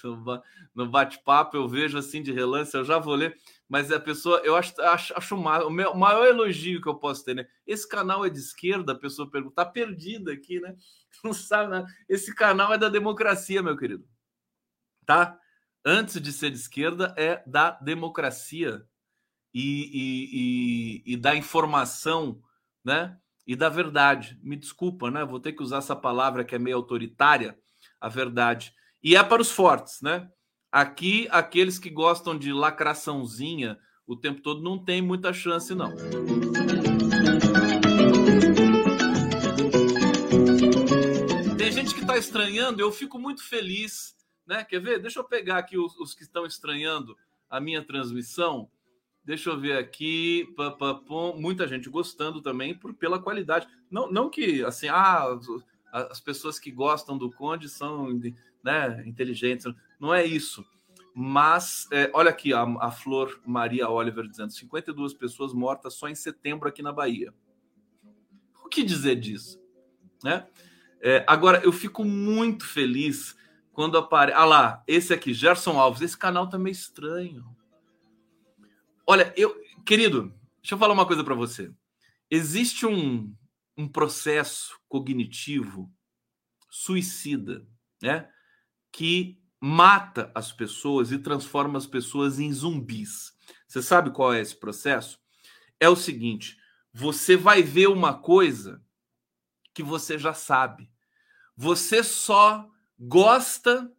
[0.73, 3.35] no bate-papo, eu vejo assim de relance, eu já vou ler,
[3.69, 7.35] mas a pessoa, eu acho, acho, acho o, meu, maior elogio que eu posso ter,
[7.35, 7.47] né?
[7.67, 10.75] Esse canal é de esquerda, a pessoa pergunta, tá perdida aqui, né?
[11.23, 11.85] Não sabe, né?
[12.09, 14.09] Esse canal é da democracia, meu querido.
[15.05, 15.39] Tá?
[15.85, 18.83] Antes de ser de esquerda, é da democracia
[19.53, 22.41] e, e, e, e da informação,
[22.83, 23.19] né?
[23.45, 24.39] E da verdade.
[24.41, 25.23] Me desculpa, né?
[25.23, 27.55] Vou ter que usar essa palavra que é meio autoritária,
[28.01, 28.73] a verdade.
[29.03, 30.27] E é para os fortes, né?
[30.71, 35.95] Aqui, aqueles que gostam de lacraçãozinha o tempo todo não tem muita chance, não.
[41.55, 44.15] Tem gente que está estranhando, eu fico muito feliz,
[44.47, 44.63] né?
[44.63, 44.99] Quer ver?
[44.99, 47.15] Deixa eu pegar aqui os, os que estão estranhando
[47.47, 48.67] a minha transmissão.
[49.23, 50.51] Deixa eu ver aqui.
[50.57, 53.67] Pá, pá, pá, muita gente gostando também por, pela qualidade.
[53.91, 55.39] Não, não que assim, ah,
[55.91, 58.09] as pessoas que gostam do Conde são
[58.63, 59.65] né, inteligentes.
[59.99, 60.65] Não é isso.
[61.13, 66.15] Mas é, olha aqui a, a Flor Maria Oliver dizendo: 52 pessoas mortas só em
[66.15, 67.33] setembro aqui na Bahia.
[68.63, 69.59] O que dizer disso?
[70.23, 70.47] Né?
[71.01, 73.35] É, agora, eu fico muito feliz
[73.73, 74.37] quando aparece.
[74.37, 76.01] Ah lá, esse aqui, Gerson Alves.
[76.01, 77.45] Esse canal tá meio estranho.
[79.05, 81.71] Olha, eu, querido, deixa eu falar uma coisa para você.
[82.29, 83.33] Existe um,
[83.75, 85.91] um processo cognitivo
[86.69, 87.65] suicida,
[88.01, 88.29] né?
[88.91, 93.33] Que mata as pessoas e transforma as pessoas em zumbis.
[93.67, 95.19] Você sabe qual é esse processo?
[95.79, 96.57] É o seguinte:
[96.93, 98.83] você vai ver uma coisa
[99.73, 100.91] que você já sabe.
[101.55, 103.91] Você só gosta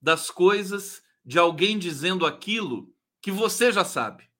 [0.00, 4.32] das coisas de alguém dizendo aquilo que você já sabe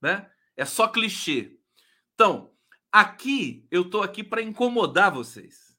[0.00, 0.30] né?
[0.56, 1.58] É só clichê.
[2.14, 2.52] Então,
[2.90, 5.76] aqui eu tô aqui para incomodar vocês,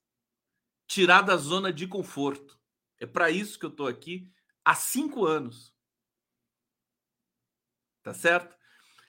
[0.88, 2.60] tirar da zona de conforto.
[3.01, 4.31] É para isso que eu tô aqui
[4.63, 5.75] há cinco anos.
[8.03, 8.55] Tá certo?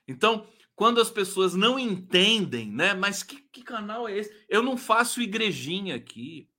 [0.08, 2.94] Então, quando as pessoas não entendem, né?
[2.94, 4.46] Mas que, que canal é esse?
[4.48, 6.50] Eu não faço igrejinha aqui.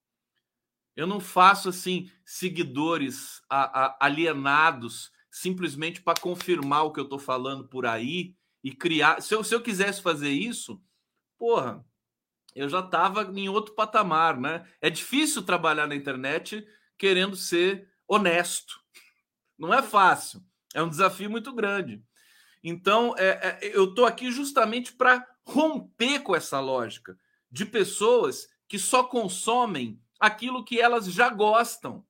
[0.94, 7.18] Eu não faço assim seguidores a, a, alienados simplesmente para confirmar o que eu estou
[7.18, 9.20] falando por aí e criar.
[9.20, 10.80] Se eu, se eu quisesse fazer isso,
[11.36, 11.84] porra,
[12.54, 14.64] eu já estava em outro patamar, né?
[14.80, 16.64] É difícil trabalhar na internet
[17.04, 18.80] querendo ser honesto.
[19.58, 20.42] Não é fácil.
[20.72, 22.02] É um desafio muito grande.
[22.62, 27.14] Então, é, é, eu estou aqui justamente para romper com essa lógica
[27.50, 32.02] de pessoas que só consomem aquilo que elas já gostam.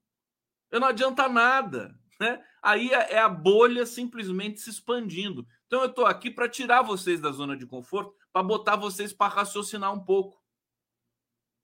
[0.71, 1.99] Eu não adianta nada.
[2.21, 2.41] Né?
[2.63, 5.45] Aí é, é a bolha simplesmente se expandindo.
[5.67, 9.35] Então eu estou aqui para tirar vocês da zona de conforto, para botar vocês para
[9.35, 10.41] raciocinar um pouco.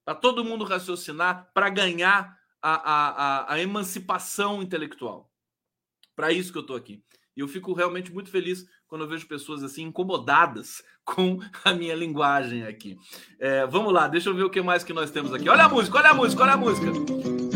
[0.04, 5.30] Para todo mundo raciocinar, para ganhar a, a, a, emancipação intelectual.
[6.14, 7.02] Para isso que eu estou aqui.
[7.36, 11.94] E eu fico realmente muito feliz quando eu vejo pessoas assim incomodadas com a minha
[11.94, 12.98] linguagem aqui.
[13.38, 15.48] É, vamos lá, deixa eu ver o que mais que nós temos aqui.
[15.48, 16.86] Olha a música, olha a música, olha a música.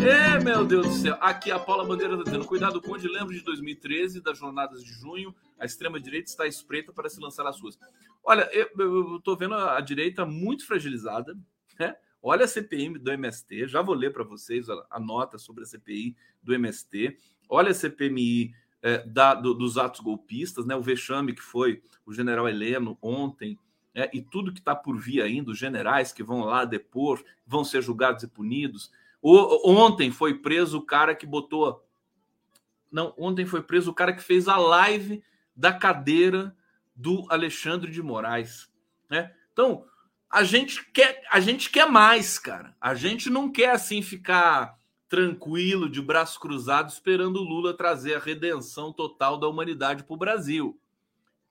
[0.05, 1.17] É, meu Deus do céu.
[1.21, 5.35] Aqui a Paula Bandeira está dizendo: cuidado, Conde, lembro de 2013, das jornadas de junho,
[5.59, 7.79] a extrema-direita está espreita para se lançar às ruas.
[8.23, 11.35] Olha, eu estou vendo a, a, direita muito fragilizada.
[11.79, 11.95] Né?
[12.27, 16.17] Olha a CPI do MST, já vou ler para vocês a, nota sobre a CPI
[16.43, 17.19] do MST.
[17.51, 20.75] Olha a CPMI é, da, do, dos atos golpistas, né?
[20.75, 23.59] o vexame que foi o general Heleno ontem.
[23.95, 27.63] É, e tudo que está por vir ainda, os generais que vão lá depor, vão
[27.63, 28.91] ser julgados e punidos.
[29.21, 31.87] O, ontem foi preso o cara que botou.
[32.91, 35.23] Não, ontem foi preso o cara que fez a live
[35.55, 36.57] da cadeira
[36.97, 38.73] do Alexandre de Moraes.
[39.11, 39.31] Né?
[39.53, 39.85] Então,
[40.35, 42.75] a gente quer, a gente quer mais, cara.
[42.81, 44.77] A gente não quer assim ficar
[45.09, 50.19] tranquilo, de braço cruzado, esperando o Lula trazer a redenção total da humanidade para o
[50.19, 50.77] Brasil.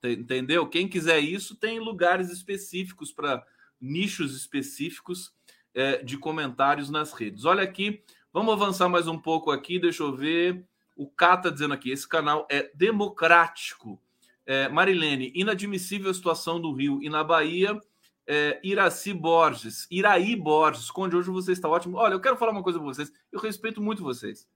[0.03, 0.67] Entendeu?
[0.67, 3.41] Quem quiser isso tem lugares específicos para
[3.79, 5.33] nichos específicos
[5.73, 7.45] é, de comentários nas redes.
[7.45, 10.61] Olha aqui, vamos avançar mais um pouco aqui, deixa eu ver.
[10.93, 13.97] O K está dizendo aqui: esse canal é democrático.
[14.45, 17.79] É, Marilene, inadmissível a situação do Rio e na Bahia
[18.25, 21.97] é, Iraci Borges, Iraí Borges, Conde, hoje você está ótimo.
[21.97, 23.11] Olha, eu quero falar uma coisa para vocês.
[23.31, 24.47] Eu respeito muito vocês.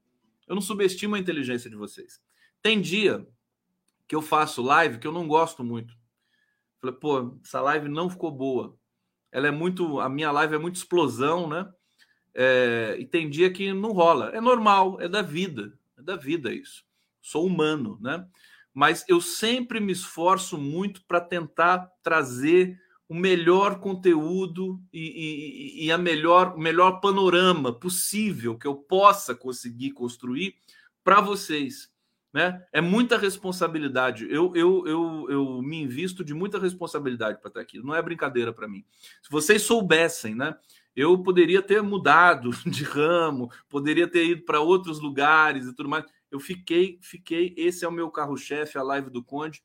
[0.48, 2.22] Eu não subestimo a inteligência de vocês.
[2.62, 3.28] Tem dia
[4.08, 5.94] que eu faço live que eu não gosto muito.
[6.80, 8.78] Falei, pô, essa live não ficou boa.
[9.32, 10.00] Ela é muito.
[10.00, 11.70] A minha live é muito explosão, né?
[12.34, 14.30] É, e tem dia que não rola.
[14.30, 15.78] É normal, é da vida.
[15.98, 16.86] É da vida isso.
[17.22, 18.26] Sou humano, né?
[18.74, 25.92] Mas eu sempre me esforço muito para tentar trazer o melhor conteúdo e, e, e,
[25.92, 30.56] a melhor, o melhor panorama possível que eu possa conseguir construir
[31.04, 31.90] para vocês.
[32.34, 32.62] Né?
[32.74, 34.28] É muita responsabilidade.
[34.30, 37.80] Eu, eu, eu, eu me invisto de muita responsabilidade para estar aqui.
[37.80, 38.84] Não é brincadeira para mim.
[39.24, 40.56] Se vocês soubessem, né?
[40.94, 46.04] Eu poderia ter mudado de ramo, poderia ter ido para outros lugares e tudo mais.
[46.30, 47.54] Eu fiquei, fiquei.
[47.56, 49.64] Esse é o meu carro-chefe, a live do Conde,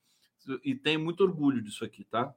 [0.63, 2.33] e tenho muito orgulho disso aqui, tá?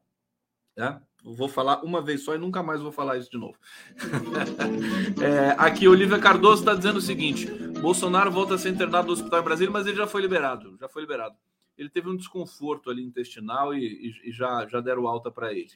[0.76, 1.02] Né?
[1.24, 3.58] Vou falar uma vez só e nunca mais vou falar isso de novo.
[5.24, 7.48] é, aqui, Olivia Cardoso está dizendo o seguinte:
[7.82, 10.78] Bolsonaro volta a ser internado no hospital em Brasília, mas ele já foi liberado.
[10.80, 11.36] Já foi liberado.
[11.78, 15.72] Ele teve um desconforto ali intestinal e, e, e já, já deram alta para ele.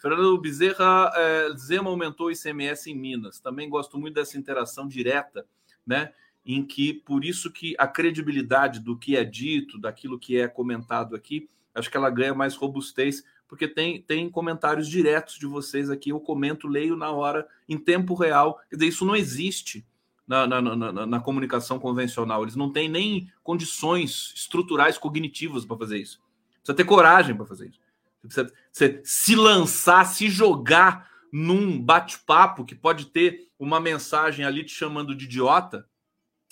[0.00, 3.40] Fernando Bezerra, é, Zema aumentou o ICMS em Minas.
[3.40, 5.46] Também gosto muito dessa interação direta,
[5.86, 6.12] né?
[6.44, 11.14] Em que, por isso que a credibilidade do que é dito, daquilo que é comentado
[11.14, 16.10] aqui, acho que ela ganha mais robustez porque tem, tem comentários diretos de vocês aqui.
[16.10, 18.60] Eu comento, leio na hora, em tempo real.
[18.70, 19.84] Quer dizer, isso não existe
[20.24, 22.42] na, na, na, na comunicação convencional.
[22.42, 26.22] Eles não têm nem condições estruturais cognitivas para fazer isso.
[26.58, 27.80] Precisa ter coragem para fazer isso.
[28.22, 34.72] Precisa, precisa se lançar, se jogar num bate-papo que pode ter uma mensagem ali te
[34.72, 35.88] chamando de idiota.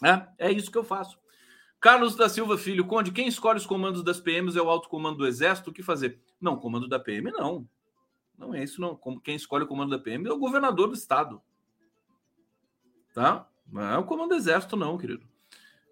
[0.03, 1.17] É, é isso que eu faço.
[1.81, 5.19] Carlos da Silva Filho, Conde, quem escolhe os comandos das PMs é o alto comando
[5.19, 5.71] do Exército?
[5.71, 6.21] O que fazer?
[6.41, 7.69] Não, comando da PM não.
[8.37, 8.99] Não é isso, não.
[9.23, 11.41] Quem escolhe o comando da PM é o governador do Estado.
[13.15, 13.49] Tá?
[13.71, 15.27] Não é o comando do Exército, não, querido.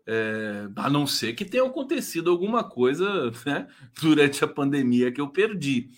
[0.08, 3.68] É, a não ser que tenha acontecido alguma coisa né,
[4.00, 5.90] durante a pandemia que eu perdi.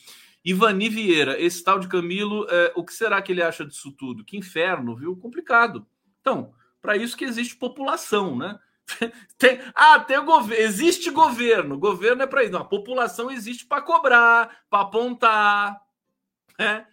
[0.45, 4.25] Ivani Vieira, esse tal de Camilo, é, o que será que ele acha disso tudo?
[4.25, 5.17] Que inferno, viu?
[5.17, 5.87] Complicado.
[6.21, 8.59] Então, para isso que existe população, né?
[9.37, 10.65] Tem, ah, tem o governo.
[10.65, 11.79] Existe governo.
[11.79, 12.53] Governo é para isso.
[12.53, 15.81] Não, a população existe para cobrar, para apontar,
[16.59, 16.87] né?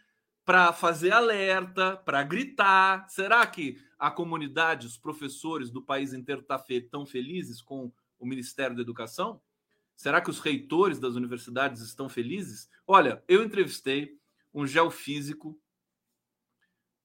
[0.44, 3.10] para fazer alerta, para gritar.
[3.10, 8.76] Será que a comunidade, os professores do país inteiro estão tá felizes com o Ministério
[8.76, 9.42] da Educação?
[9.96, 12.70] Será que os reitores das universidades estão felizes?
[12.86, 14.20] Olha, eu entrevistei
[14.54, 15.60] um geofísico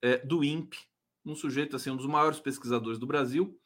[0.03, 0.78] é, do INPE,
[1.24, 3.59] um sujeito assim, um dos maiores pesquisadores do Brasil,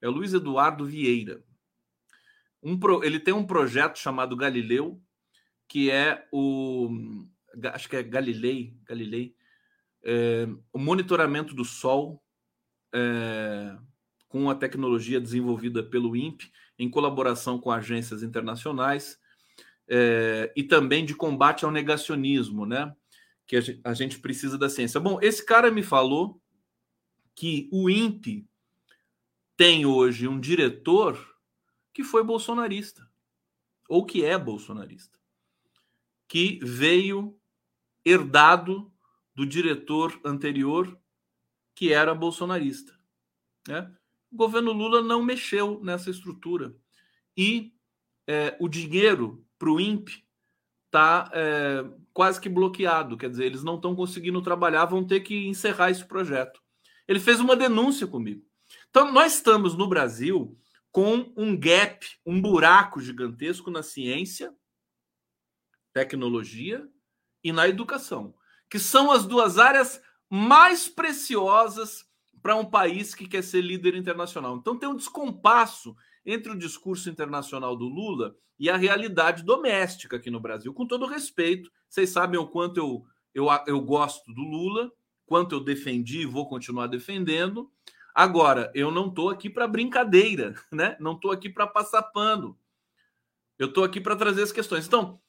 [0.00, 1.42] é Luiz Eduardo Vieira.
[2.62, 5.00] Um pro, ele tem um projeto chamado Galileu,
[5.66, 6.90] que é o.
[7.72, 9.36] Acho que é Galilei, Galilei
[10.02, 12.22] é, o monitoramento do Sol
[12.94, 13.76] é,
[14.26, 19.18] com a tecnologia desenvolvida pelo INPE, em colaboração com agências internacionais,
[19.86, 22.94] é, e também de combate ao negacionismo, né?
[23.46, 24.98] Que a gente precisa da ciência.
[24.98, 26.40] Bom, esse cara me falou
[27.34, 28.47] que o INPE
[29.58, 31.18] tem hoje um diretor
[31.92, 33.10] que foi bolsonarista,
[33.88, 35.18] ou que é bolsonarista,
[36.28, 37.36] que veio
[38.04, 38.92] herdado
[39.34, 40.96] do diretor anterior
[41.74, 42.96] que era bolsonarista.
[43.66, 43.92] Né?
[44.30, 46.76] O governo Lula não mexeu nessa estrutura.
[47.36, 47.74] E
[48.28, 50.24] é, o dinheiro para o INPE
[50.86, 53.16] está é, quase que bloqueado.
[53.16, 56.62] Quer dizer, eles não estão conseguindo trabalhar, vão ter que encerrar esse projeto.
[57.08, 58.47] Ele fez uma denúncia comigo.
[58.90, 60.56] Então, nós estamos no Brasil
[60.90, 64.54] com um gap, um buraco gigantesco na ciência,
[65.92, 66.88] tecnologia
[67.42, 68.34] e na educação,
[68.70, 72.06] que são as duas áreas mais preciosas
[72.42, 74.56] para um país que quer ser líder internacional.
[74.56, 80.30] Então, tem um descompasso entre o discurso internacional do Lula e a realidade doméstica aqui
[80.30, 80.72] no Brasil.
[80.74, 84.90] Com todo respeito, vocês sabem o quanto eu, eu, eu gosto do Lula,
[85.26, 87.70] quanto eu defendi e vou continuar defendendo.
[88.18, 90.96] Agora, eu não estou aqui para brincadeira, né?
[90.98, 92.58] Não estou aqui para passar pano.
[93.56, 94.88] Eu estou aqui para trazer as questões.
[94.88, 95.20] Então,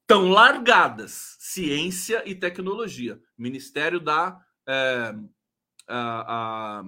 [0.00, 3.20] estão largadas ciência e tecnologia.
[3.36, 5.14] Ministério dá é,
[5.86, 6.84] a, a,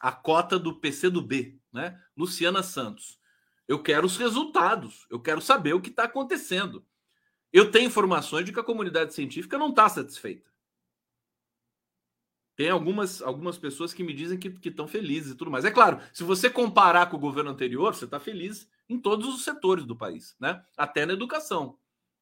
[0.00, 2.00] a, cota do PC do B, né?
[2.16, 3.20] Luciana Santos.
[3.68, 6.82] Eu quero os resultados, eu quero saber o que está acontecendo.
[7.52, 10.53] Eu tenho informações de que a comunidade científica não está satisfeita.
[12.56, 15.64] Tem algumas, algumas pessoas que me dizem que estão felizes e tudo mais.
[15.64, 19.42] É claro, se você comparar com o governo anterior, você está feliz em todos os
[19.42, 20.62] setores do país, né?
[20.76, 21.78] Até na educação.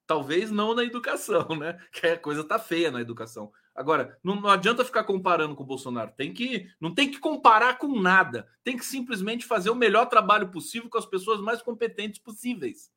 [0.06, 1.78] Talvez não na educação, né?
[1.92, 3.52] Que a coisa tá feia na educação.
[3.74, 6.12] Agora, não, não, adianta ficar comparando com o Bolsonaro.
[6.16, 8.48] Tem que, não tem que comparar com nada.
[8.64, 12.90] Tem que simplesmente fazer o melhor trabalho possível com as pessoas mais competentes possíveis.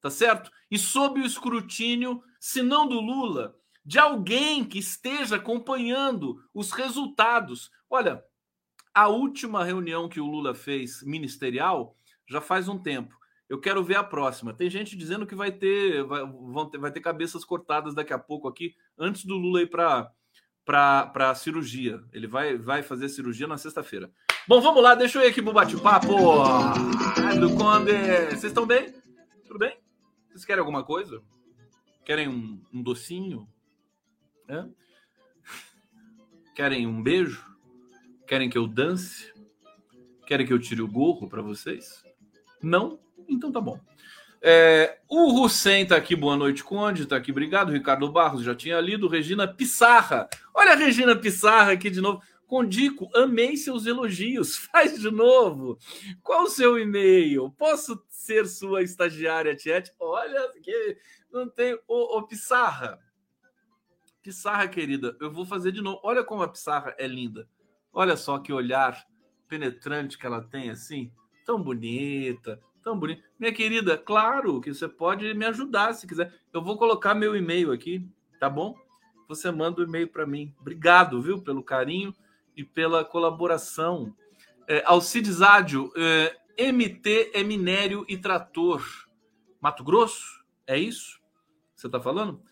[0.00, 0.50] Tá certo?
[0.70, 3.54] E sob o escrutínio, se não do Lula,
[3.84, 7.70] de alguém que esteja acompanhando os resultados.
[7.88, 8.22] Olha,
[8.94, 11.96] a última reunião que o Lula fez ministerial
[12.28, 13.18] já faz um tempo.
[13.48, 14.54] Eu quero ver a próxima.
[14.54, 16.22] Tem gente dizendo que vai ter, vai,
[16.70, 20.12] ter, vai ter cabeças cortadas daqui a pouco aqui, antes do Lula ir para
[20.64, 22.00] para cirurgia.
[22.12, 24.08] Ele vai, vai fazer cirurgia na sexta-feira.
[24.46, 26.06] Bom, vamos lá, deixa eu ir aqui pro bate-papo.
[27.40, 27.92] Do Conde.
[28.28, 28.94] Vocês estão bem?
[29.48, 29.76] Tudo bem?
[30.28, 31.20] Vocês querem alguma coisa?
[32.04, 33.48] Querem um, um docinho?
[34.50, 34.64] É?
[36.56, 37.46] Querem um beijo?
[38.26, 39.32] Querem que eu dance?
[40.26, 42.02] Querem que eu tire o gorro para vocês?
[42.60, 42.98] Não?
[43.28, 43.78] Então tá bom.
[44.42, 47.70] É, o Hussein tá aqui, boa noite, Conde, tá aqui, obrigado.
[47.70, 49.06] Ricardo Barros já tinha lido.
[49.06, 52.20] Regina Pissarra, olha a Regina Pissarra aqui de novo.
[52.48, 54.56] Condico, amei seus elogios.
[54.72, 55.78] Faz de novo.
[56.24, 57.54] Qual o seu e-mail?
[57.56, 59.92] Posso ser sua estagiária, Tiete?
[60.00, 60.96] Olha, que
[61.32, 61.78] não tem.
[61.86, 62.98] Ô, ô, Pissarra.
[64.22, 66.00] Pissarra, querida, eu vou fazer de novo.
[66.02, 67.48] Olha como a Pissarra é linda.
[67.92, 69.06] Olha só que olhar
[69.48, 71.10] penetrante que ela tem, assim.
[71.44, 73.22] Tão bonita, Tão bonito.
[73.38, 76.32] Minha querida, claro que você pode me ajudar se quiser.
[76.52, 78.08] Eu vou colocar meu e-mail aqui,
[78.38, 78.74] tá bom?
[79.28, 80.54] Você manda o um e-mail para mim.
[80.58, 82.14] Obrigado, viu, pelo carinho
[82.56, 84.14] e pela colaboração.
[84.66, 88.82] É, Alcides Ádio, é, MT é minério e trator.
[89.60, 90.42] Mato Grosso?
[90.66, 91.20] É isso?
[91.74, 92.42] Você está falando?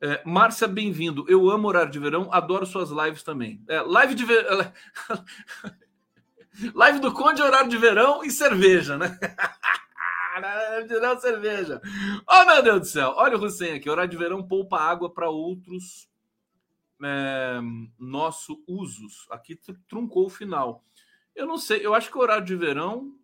[0.00, 1.24] É, Márcia, bem-vindo.
[1.28, 3.62] Eu amo horário de verão, adoro suas lives também.
[3.66, 4.72] É, live de verão.
[6.72, 9.18] live do Conde, horário de verão e cerveja, né?
[11.02, 11.80] Não, cerveja.
[12.28, 13.12] Oh, meu Deus do céu.
[13.16, 13.90] Olha o Hussein aqui.
[13.90, 16.08] Horário de verão poupa água para outros
[17.02, 17.58] é,
[18.68, 19.26] usos.
[19.30, 20.84] Aqui truncou o final.
[21.34, 21.84] Eu não sei.
[21.84, 23.16] Eu acho que o horário de verão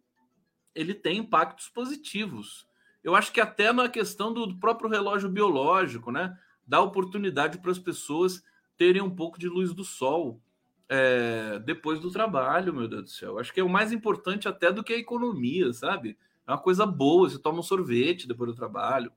[0.74, 2.66] ele tem impactos positivos.
[3.02, 6.36] Eu acho que até na questão do próprio relógio biológico, né?
[6.66, 8.42] Dá oportunidade para as pessoas
[8.76, 10.40] terem um pouco de luz do sol
[10.88, 13.38] é, depois do trabalho, meu Deus do céu.
[13.38, 16.18] Acho que é o mais importante até do que a economia, sabe?
[16.46, 19.12] É uma coisa boa, você toma um sorvete depois do trabalho.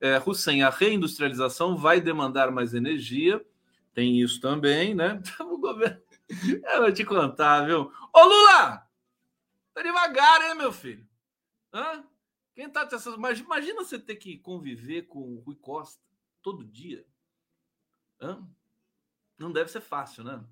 [0.00, 3.44] É, Hussein, a reindustrialização vai demandar mais energia,
[3.94, 5.22] tem isso também, né?
[5.40, 6.02] O governo.
[6.72, 7.92] Eu vou te contar, viu?
[8.12, 8.86] Ô Lula!
[9.72, 11.06] Tá devagar, hein, meu filho?
[11.72, 12.04] Hã?
[12.54, 12.88] Quem tá.
[13.42, 16.00] Imagina você ter que conviver com o Rui Costa
[16.44, 17.04] todo dia.
[18.20, 18.46] Hã?
[19.36, 20.44] Não deve ser fácil, né?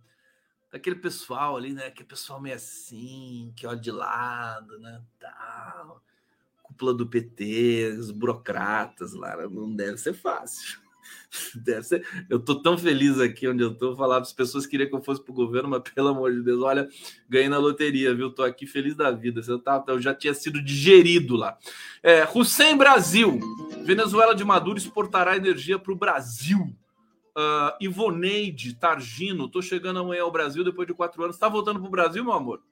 [0.72, 1.88] Daquele pessoal ali, né?
[1.92, 5.04] Que pessoal meio assim, que olha de lado, né?
[5.20, 6.02] Tal
[6.72, 10.80] cúpula do PT, os burocratas lá, não deve ser fácil.
[11.54, 12.26] Deve ser.
[12.28, 13.96] Eu tô tão feliz aqui onde eu tô.
[13.96, 16.88] Falar as pessoas queriam que eu fosse pro governo, mas pelo amor de Deus, olha,
[17.28, 18.30] ganhei na loteria, viu?
[18.30, 19.40] Tô aqui feliz da vida.
[19.46, 21.56] Eu, tava, eu já tinha sido digerido lá.
[22.02, 23.40] É, Hussein Brasil.
[23.84, 26.74] Venezuela de Maduro exportará energia para o Brasil.
[27.34, 31.38] Uh, Ivoneide Targino, tô chegando amanhã ao Brasil depois de quatro anos.
[31.38, 32.62] Tá voltando pro Brasil, meu amor?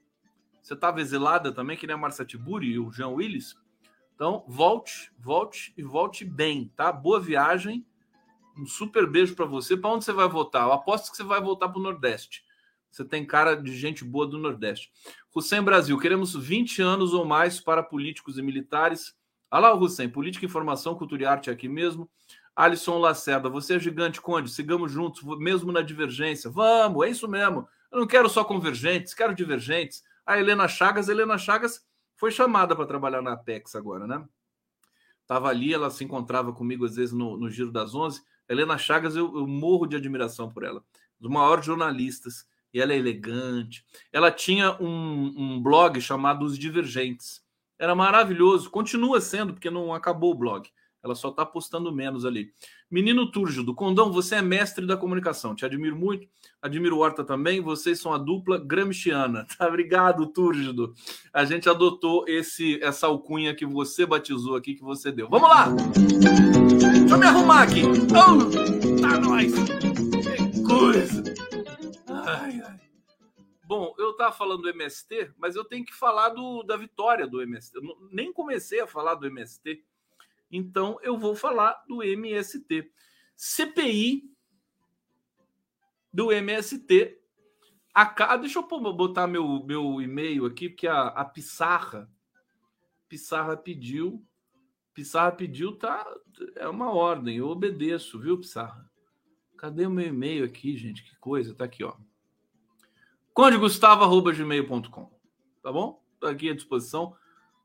[0.63, 3.57] Você tava exilada também, que nem a Marcia Tiburi e o Jean Willis?
[4.15, 6.93] Então, volte, volte e volte bem, tá?
[6.93, 7.87] Boa viagem.
[8.61, 9.75] Um super beijo para você.
[9.75, 10.65] Para onde você vai voltar?
[10.65, 12.45] Eu aposto que você vai voltar para o Nordeste.
[12.91, 14.93] Você tem cara de gente boa do Nordeste.
[15.35, 19.15] Hussein Brasil, queremos 20 anos ou mais para políticos e militares.
[19.51, 22.11] Olha lá o Hussein, política, informação, cultura e arte aqui mesmo.
[22.55, 26.51] Alisson Lacerda, você é gigante, Conde, sigamos juntos, mesmo na divergência.
[26.51, 27.67] Vamos, é isso mesmo.
[27.91, 30.03] Eu não quero só convergentes, quero divergentes.
[30.27, 31.83] A Helena Chagas, Helena Chagas
[32.17, 34.23] foi chamada para trabalhar na Apex agora, né?
[35.27, 38.21] Tava ali, ela se encontrava comigo às vezes no, no Giro das Onze.
[38.51, 40.85] Helena Chagas, eu, eu morro de admiração por ela.
[41.19, 42.47] Dos maiores jornalistas.
[42.75, 43.85] E ela é elegante.
[44.13, 47.45] Ela tinha um, um blog chamado Os Divergentes.
[47.79, 48.71] Era maravilhoso.
[48.71, 50.69] Continua sendo, porque não acabou o blog.
[51.03, 52.53] Ela só está postando menos ali.
[52.91, 55.55] Menino Túrgido, Condão, você é mestre da comunicação.
[55.55, 56.27] Te admiro muito.
[56.61, 57.61] Admiro o Horta também.
[57.61, 59.47] Vocês são a dupla gramsciana.
[59.57, 59.69] Tá?
[59.69, 60.95] Obrigado, Túrgido.
[61.33, 65.29] A gente adotou esse essa alcunha que você batizou aqui, que você deu.
[65.29, 65.67] Vamos lá!
[65.69, 67.83] Deixa eu me arrumar aqui.
[67.85, 69.53] Oh, tá nóis!
[69.55, 71.23] Que coisa!
[72.09, 72.81] Ai, ai.
[73.71, 77.41] Bom, eu estava falando do MST, mas eu tenho que falar do, da vitória do
[77.41, 77.77] MST.
[77.77, 79.85] Eu nem comecei a falar do MST.
[80.51, 82.91] Então eu vou falar do MST.
[83.37, 84.31] CPI
[86.13, 87.19] do MST.
[87.95, 92.11] A, deixa eu botar meu, meu e-mail aqui, porque a, a Pissarra,
[93.09, 94.25] Pissarra pediu.
[94.95, 96.07] Pissarra pediu, tá?
[96.57, 98.91] É uma ordem, eu obedeço, viu, Pissarra?
[99.57, 101.05] Cadê o meu e-mail aqui, gente?
[101.05, 101.97] Que coisa, tá aqui, ó
[103.41, 105.11] condegustavo.gmail.com.
[105.63, 106.03] Tá bom?
[106.15, 107.17] Estou aqui à disposição.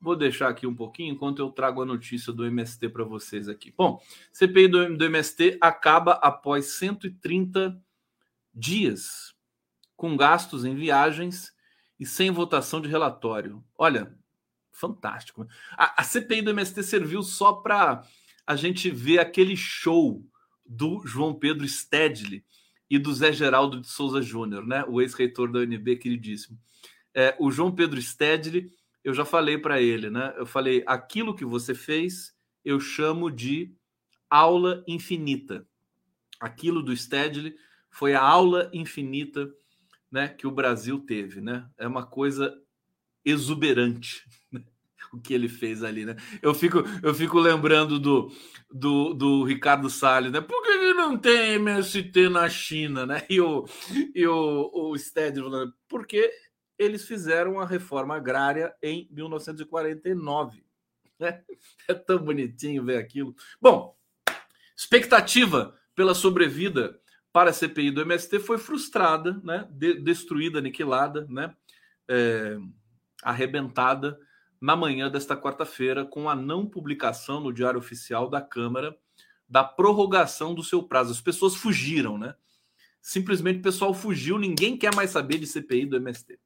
[0.06, 3.74] Vou deixar aqui um pouquinho enquanto eu trago a notícia do MST para vocês aqui.
[3.76, 4.00] Bom,
[4.32, 7.76] CPI do, do MST acaba após 130
[8.54, 9.34] dias
[9.96, 11.52] com gastos em viagens
[12.00, 13.64] e sem votação de relatório.
[13.76, 14.16] Olha,
[14.72, 15.48] fantástico.
[15.72, 18.04] A, a CPI do MST serviu só para
[18.46, 20.24] a gente ver aquele show
[20.64, 22.46] do João Pedro Stedley
[22.88, 24.86] e do Zé Geraldo de Souza Júnior, né?
[24.88, 26.60] O ex-reitor da UNB, queridíssimo.
[27.12, 28.70] É, o João Pedro Stedley,
[29.06, 30.34] eu já falei para ele, né?
[30.36, 32.36] Eu falei, aquilo que você fez,
[32.66, 33.72] eu chamo de
[34.28, 35.64] aula infinita.
[36.40, 37.56] Aquilo do Stedley
[37.92, 39.48] foi a aula infinita,
[40.12, 40.28] né?
[40.28, 41.70] Que o Brasil teve, né?
[41.78, 42.60] É uma coisa
[43.24, 44.24] exuberante.
[44.52, 44.64] Né?
[45.14, 46.16] o que ele fez ali, né?
[46.42, 48.32] Eu fico, eu fico lembrando do,
[48.72, 50.42] do, do Ricardo Salles, né?
[50.42, 53.22] Por que ele não tem MST na China, né?
[53.30, 53.66] E o,
[54.16, 56.32] e o, o Stedley falando, porque
[56.78, 60.64] eles fizeram a reforma agrária em 1949.
[61.20, 61.44] Né?
[61.88, 63.36] É tão bonitinho ver aquilo.
[63.62, 63.96] Bom,
[64.76, 67.00] expectativa pela sobrevida
[67.32, 69.68] para a CPI do MST foi frustrada, né?
[69.70, 71.54] De, destruída, aniquilada, né?
[72.08, 72.58] É,
[73.24, 74.18] arrebentada
[74.60, 78.98] na manhã desta quarta-feira com a não publicação no Diário Oficial da Câmara
[79.48, 81.12] da prorrogação do seu prazo.
[81.12, 82.36] As pessoas fugiram, né?
[83.06, 86.40] Simplesmente o pessoal fugiu, ninguém quer mais saber de CPI do MST.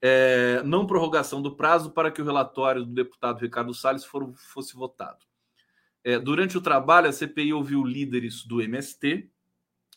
[0.00, 4.74] É, não prorrogação do prazo para que o relatório do deputado Ricardo Salles for, fosse
[4.74, 5.18] votado.
[6.02, 9.30] É, durante o trabalho, a CPI ouviu líderes do MST,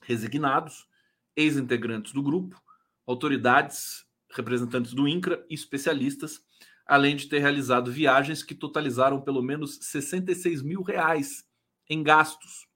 [0.02, 0.88] resignados,
[1.36, 2.62] ex-integrantes do grupo,
[3.08, 6.42] autoridades, representantes do INCRA e especialistas
[6.86, 11.48] além de ter realizado viagens que totalizaram pelo menos 66 mil reais
[11.90, 12.68] em gastos.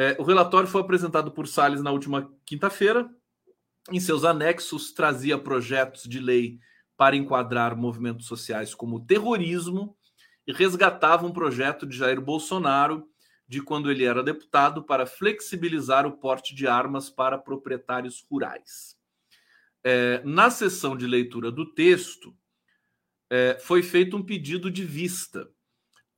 [0.00, 3.06] É, o relatório foi apresentado por Salles na última quinta-feira.
[3.92, 6.58] Em seus anexos, trazia projetos de lei
[6.96, 9.94] para enquadrar movimentos sociais como terrorismo
[10.46, 13.06] e resgatava um projeto de Jair Bolsonaro
[13.46, 18.96] de quando ele era deputado para flexibilizar o porte de armas para proprietários rurais.
[19.84, 22.34] É, na sessão de leitura do texto,
[23.28, 25.46] é, foi feito um pedido de vista.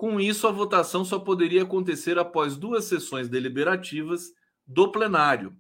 [0.03, 4.33] Com isso, a votação só poderia acontecer após duas sessões deliberativas
[4.67, 5.57] do plenário.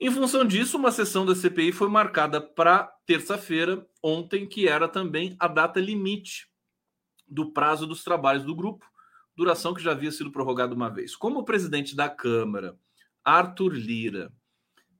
[0.00, 5.36] Em função disso, uma sessão da CPI foi marcada para terça-feira, ontem, que era também
[5.38, 6.50] a data limite
[7.28, 8.84] do prazo dos trabalhos do grupo,
[9.36, 11.14] duração que já havia sido prorrogada uma vez.
[11.14, 12.76] Como o presidente da Câmara,
[13.24, 14.32] Arthur Lira,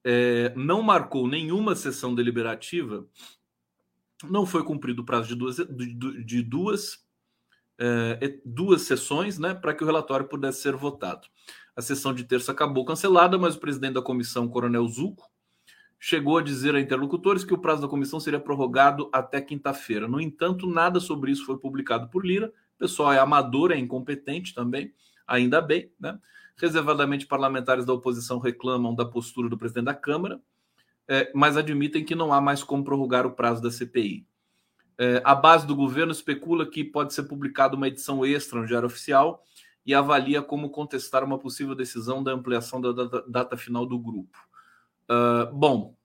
[0.04, 3.04] é, não marcou nenhuma sessão deliberativa,
[4.22, 7.04] não foi cumprido o prazo de duas, de, de duas,
[7.80, 11.26] é, duas sessões né, para que o relatório pudesse ser votado.
[11.74, 15.30] A sessão de terça acabou cancelada, mas o presidente da comissão, Coronel Zuco,
[15.98, 20.06] chegou a dizer a interlocutores que o prazo da comissão seria prorrogado até quinta-feira.
[20.06, 22.52] No entanto, nada sobre isso foi publicado por Lira.
[22.76, 24.92] O pessoal é amador, é incompetente também,
[25.26, 25.90] ainda bem.
[25.98, 26.18] Né?
[26.56, 30.40] Reservadamente, parlamentares da oposição reclamam da postura do presidente da Câmara
[31.10, 34.24] é, mas admitem que não há mais como prorrogar o prazo da CPI.
[35.02, 38.86] É, a base do governo especula que pode ser publicada uma edição extra no Diário
[38.86, 39.42] Oficial
[39.86, 44.38] e avalia como contestar uma possível decisão da ampliação da data, data final do grupo.
[45.10, 45.96] Uh, bom,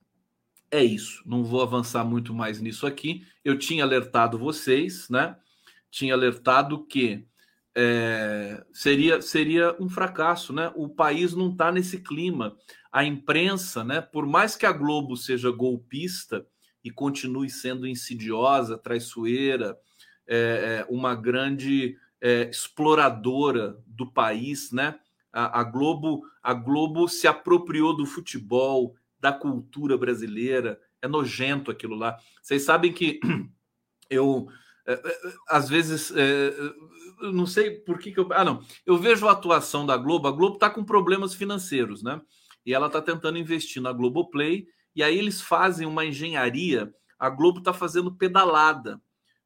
[0.71, 1.21] é isso.
[1.25, 3.27] Não vou avançar muito mais nisso aqui.
[3.43, 5.35] Eu tinha alertado vocês, né?
[5.91, 7.27] Tinha alertado que
[7.75, 10.71] é, seria, seria um fracasso, né?
[10.73, 12.55] O país não está nesse clima
[12.95, 16.47] a imprensa, né, por mais que a Globo seja golpista
[16.85, 19.75] e continue sendo insidiosa, traiçoeira,
[20.27, 24.99] é, é, uma grande é, exploradora do país, né?
[25.33, 30.79] A, a, Globo, a Globo se apropriou do futebol, da cultura brasileira.
[31.01, 32.17] É nojento aquilo lá.
[32.39, 33.19] Vocês sabem que
[34.07, 34.47] eu
[34.87, 36.13] é, é, às vezes,
[37.33, 38.27] não sei por que, que eu.
[38.31, 38.63] Ah, não.
[38.85, 40.27] Eu vejo a atuação da Globo.
[40.27, 42.21] A Globo está com problemas financeiros, né?
[42.63, 44.67] E ela está tentando investir na Globoplay.
[44.95, 46.93] E aí eles fazem uma engenharia.
[47.19, 49.01] A Globo está fazendo pedalada,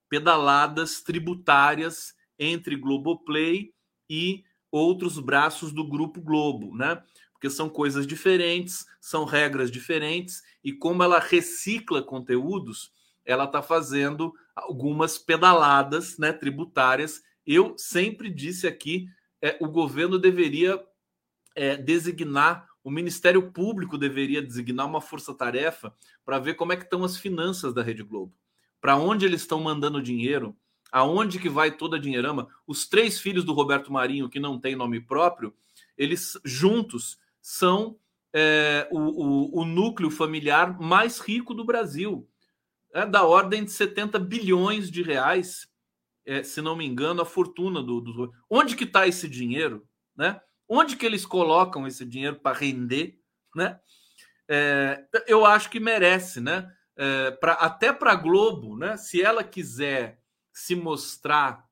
[0.08, 3.74] pedaladas tributárias entre Globoplay
[4.10, 7.02] e outros braços do Grupo Globo, né?
[7.34, 12.92] Porque são coisas diferentes, são regras diferentes, e como ela recicla conteúdos,
[13.26, 17.22] ela está fazendo algumas pedaladas né, tributárias.
[17.46, 19.08] Eu sempre disse aqui,
[19.42, 20.84] é, o governo deveria
[21.56, 27.04] é, designar, o Ministério Público deveria designar uma força-tarefa para ver como é que estão
[27.04, 28.34] as finanças da Rede Globo,
[28.80, 30.56] para onde eles estão mandando dinheiro,
[30.92, 32.48] aonde que vai toda a dinheirama.
[32.66, 35.54] Os três filhos do Roberto Marinho, que não tem nome próprio,
[35.98, 37.98] eles juntos são
[38.34, 42.28] é, o, o, o, núcleo familiar mais rico do Brasil.
[42.94, 45.68] É da ordem de 70 bilhões de reais,
[46.26, 48.32] é, se não me engano, a fortuna do, do...
[48.50, 49.88] Onde que está esse dinheiro?
[50.16, 50.40] Né?
[50.70, 53.20] Onde que eles colocam esse dinheiro para render?
[53.56, 53.80] Né?
[54.48, 56.72] É, eu acho que merece, né?
[56.96, 58.96] É, pra, até para a Globo, né?
[58.96, 60.22] Se ela quiser
[60.54, 61.68] se mostrar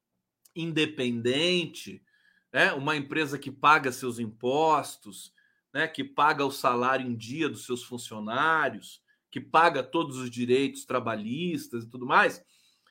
[0.55, 2.03] independente,
[2.51, 2.73] né?
[2.73, 5.31] uma empresa que paga seus impostos,
[5.71, 5.87] né?
[5.87, 11.83] que paga o salário em dia dos seus funcionários, que paga todos os direitos trabalhistas
[11.83, 12.43] e tudo mais,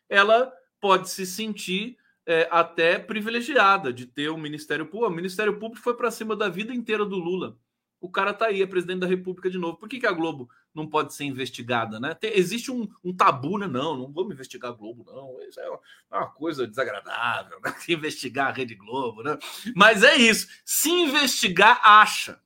[0.08, 1.96] ela pode se sentir
[2.26, 5.12] é, até privilegiada de ter o Ministério Público.
[5.12, 7.56] O Ministério Público foi para cima da vida inteira do Lula.
[8.00, 9.78] O cara tá aí, é presidente da República de novo.
[9.78, 12.14] Por que, que a Globo não pode ser investigada, né?
[12.14, 13.66] Tem, existe um, um, tabu, né?
[13.66, 15.40] Não, não vamos investigar a Globo, não.
[15.48, 17.74] Isso é uma, uma coisa desagradável, né?
[17.88, 19.38] investigar a Rede Globo, né?
[19.74, 20.46] Mas é isso.
[20.64, 22.38] Se investigar, acha.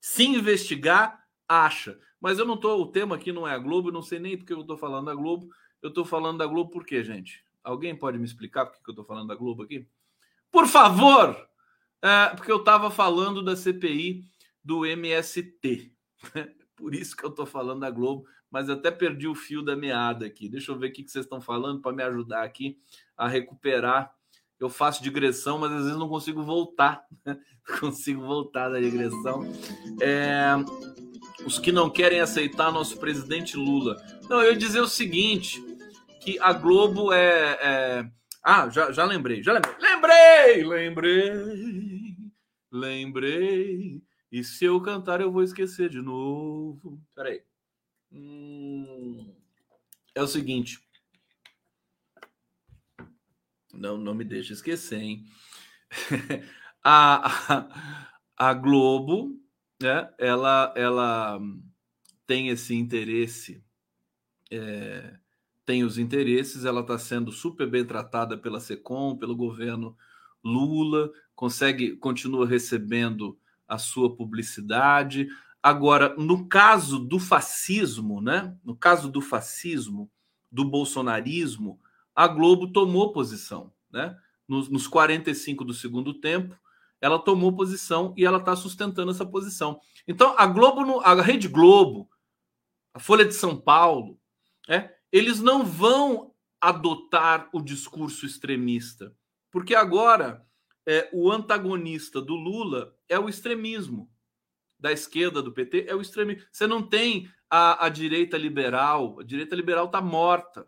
[0.00, 1.98] Se investigar, acha.
[2.18, 2.80] Mas eu não tô.
[2.80, 5.14] O tema aqui não é a Globo, não sei nem porque eu tô falando da
[5.14, 5.50] Globo.
[5.82, 7.44] Eu tô falando da Globo por quê, gente?
[7.62, 9.86] Alguém pode me explicar por que eu tô falando da Globo aqui?
[10.50, 11.48] Por favor!
[12.02, 14.24] É, porque eu estava falando da CPI
[14.62, 15.92] do MST.
[16.74, 20.26] Por isso que eu estou falando da Globo, mas até perdi o fio da meada
[20.26, 20.48] aqui.
[20.48, 22.76] Deixa eu ver o que vocês estão falando para me ajudar aqui
[23.16, 24.12] a recuperar.
[24.58, 27.06] Eu faço digressão, mas às vezes não consigo voltar.
[27.24, 27.38] Não
[27.78, 29.44] consigo voltar da digressão.
[30.00, 30.54] É,
[31.46, 33.96] os que não querem aceitar nosso presidente Lula.
[34.28, 35.62] Não, eu ia dizer o seguinte:
[36.22, 38.10] que a Globo é, é
[38.44, 39.74] ah, já, já lembrei, já lembrei.
[39.78, 42.32] Lembrei, lembrei,
[42.72, 44.02] lembrei.
[44.30, 47.00] E se eu cantar, eu vou esquecer de novo.
[47.14, 47.42] Peraí.
[48.10, 49.32] Hum,
[50.14, 50.80] é o seguinte.
[53.72, 55.24] Não, não me deixa esquecer, hein?
[56.82, 59.40] a, a, a Globo,
[59.80, 61.40] né, ela, ela
[62.26, 63.64] tem esse interesse
[64.50, 65.18] é,
[65.64, 69.96] tem os interesses, ela está sendo super bem tratada pela SECOM, pelo governo
[70.44, 75.28] Lula, consegue, continua recebendo a sua publicidade.
[75.62, 78.56] Agora, no caso do fascismo, né?
[78.64, 80.10] No caso do fascismo,
[80.50, 81.80] do bolsonarismo,
[82.14, 84.16] a Globo tomou posição, né?
[84.46, 86.56] Nos, nos 45 do segundo tempo,
[87.00, 89.80] ela tomou posição e ela está sustentando essa posição.
[90.06, 92.10] Então, a Globo, a Rede Globo,
[92.92, 94.18] a Folha de São Paulo,
[94.68, 99.14] é, eles não vão adotar o discurso extremista,
[99.50, 100.46] porque agora
[100.86, 104.10] é, o antagonista do Lula é o extremismo,
[104.78, 106.44] da esquerda do PT é o extremismo.
[106.50, 110.66] Você não tem a, a direita liberal, a direita liberal está morta.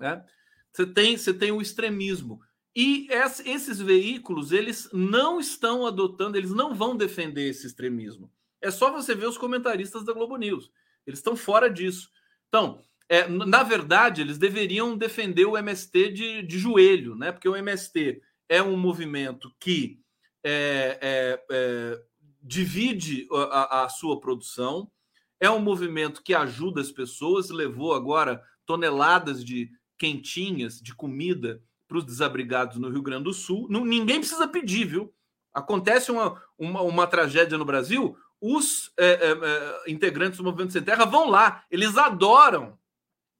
[0.00, 0.24] Né?
[0.72, 2.40] Você, tem, você tem o extremismo.
[2.74, 3.06] E
[3.44, 8.32] esses veículos, eles não estão adotando, eles não vão defender esse extremismo.
[8.60, 10.72] É só você ver os comentaristas da Globo News.
[11.06, 12.10] Eles estão fora disso.
[12.48, 12.82] Então,
[13.14, 17.30] é, na verdade, eles deveriam defender o MST de, de joelho, né?
[17.30, 20.00] Porque o MST é um movimento que
[20.42, 22.02] é, é, é,
[22.42, 24.90] divide a, a, sua produção,
[25.38, 31.98] é um movimento que ajuda as pessoas, levou agora toneladas de quentinhas, de comida para
[31.98, 33.68] os desabrigados no Rio Grande do Sul.
[33.70, 35.14] Não, ninguém precisa pedir, viu?
[35.52, 41.04] Acontece uma, uma, uma tragédia no Brasil, os é, é, integrantes do Movimento Sem Terra
[41.04, 42.76] vão lá, eles adoram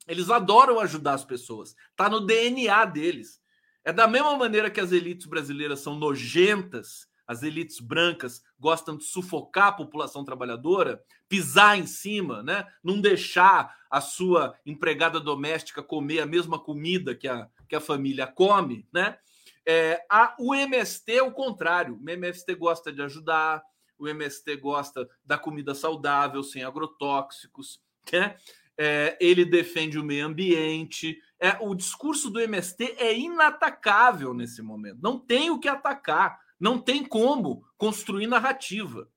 [0.07, 1.75] eles adoram ajudar as pessoas.
[1.95, 3.41] Tá no DNA deles.
[3.83, 9.03] É da mesma maneira que as elites brasileiras são nojentas, as elites brancas gostam de
[9.03, 12.67] sufocar a população trabalhadora, pisar em cima, né?
[12.83, 18.27] Não deixar a sua empregada doméstica comer a mesma comida que a, que a família
[18.27, 19.17] come, né?
[19.65, 21.99] É, a, o MST é o contrário.
[21.99, 23.63] O MST gosta de ajudar,
[23.97, 27.81] o MST gosta da comida saudável, sem agrotóxicos,
[28.11, 28.35] né?
[28.77, 31.21] É, ele defende o meio ambiente.
[31.39, 34.99] É, o discurso do MST é inatacável nesse momento.
[35.01, 39.09] Não tem o que atacar, não tem como construir narrativa.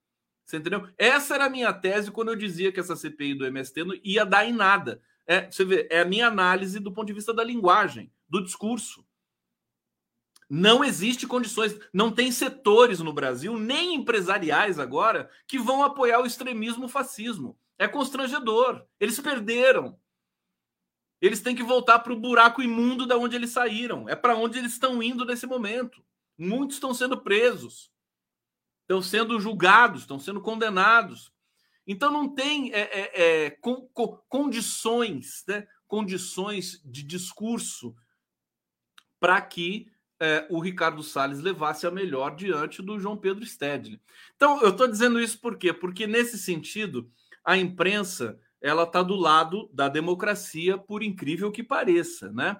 [0.45, 0.87] Você entendeu?
[0.97, 4.25] Essa era a minha tese quando eu dizia que essa CPI do MST não ia
[4.25, 5.01] dar em nada.
[5.27, 9.05] É, você vê, é a minha análise do ponto de vista da linguagem, do discurso.
[10.49, 16.25] Não existe condições, não tem setores no Brasil, nem empresariais agora, que vão apoiar o
[16.25, 17.55] extremismo fascismo.
[17.79, 18.85] É constrangedor.
[18.99, 19.97] Eles perderam.
[21.21, 24.07] Eles têm que voltar para o buraco imundo da onde eles saíram.
[24.07, 26.05] É para onde eles estão indo nesse momento.
[26.37, 27.91] Muitos estão sendo presos,
[28.81, 31.33] estão sendo julgados, estão sendo condenados.
[31.87, 35.67] Então não tem é, é, é, com, com, condições, né?
[35.87, 37.95] condições de discurso
[39.19, 43.99] para que é, o Ricardo Salles levasse a melhor diante do João Pedro Stedley.
[44.35, 45.73] Então, eu estou dizendo isso por quê?
[45.73, 47.09] Porque, nesse sentido,
[47.43, 52.59] a imprensa ela está do lado da democracia, por incrível que pareça, né?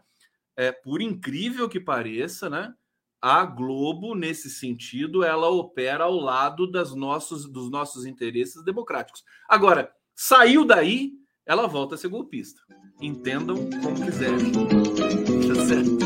[0.56, 2.74] É, por incrível que pareça, né?
[3.22, 9.24] A Globo, nesse sentido, ela opera ao lado das nossos, dos nossos interesses democráticos.
[9.48, 11.12] Agora, saiu daí,
[11.46, 12.62] ela volta a ser golpista.
[13.02, 14.52] Entendam como quiserem.
[14.52, 16.00] Tá certo?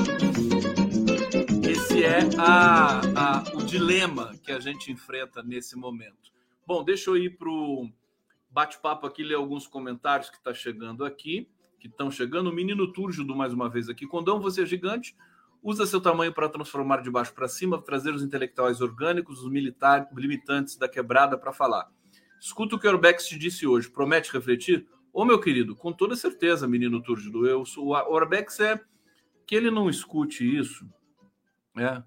[1.93, 6.32] esse é a, a, o dilema que a gente enfrenta nesse momento.
[6.65, 7.88] Bom, deixa eu ir para o
[8.54, 11.49] bate-papo aqui, ler alguns comentários que está chegando aqui,
[11.80, 12.49] que estão chegando.
[12.49, 14.06] O menino Túrgido, mais uma vez aqui.
[14.06, 15.16] Condão, você é gigante.
[15.62, 20.08] Usa seu tamanho para transformar de baixo para cima, trazer os intelectuais orgânicos, os militares,
[20.14, 21.89] limitantes da quebrada para falar.
[22.39, 23.89] Escuta o que o Orbex te disse hoje.
[23.89, 24.88] Promete refletir?
[25.12, 27.47] Ô, meu querido, com toda certeza, menino Túrgido.
[27.47, 28.80] Eu, o Orbex é
[29.45, 30.86] que ele não escute isso
[31.78, 32.04] é.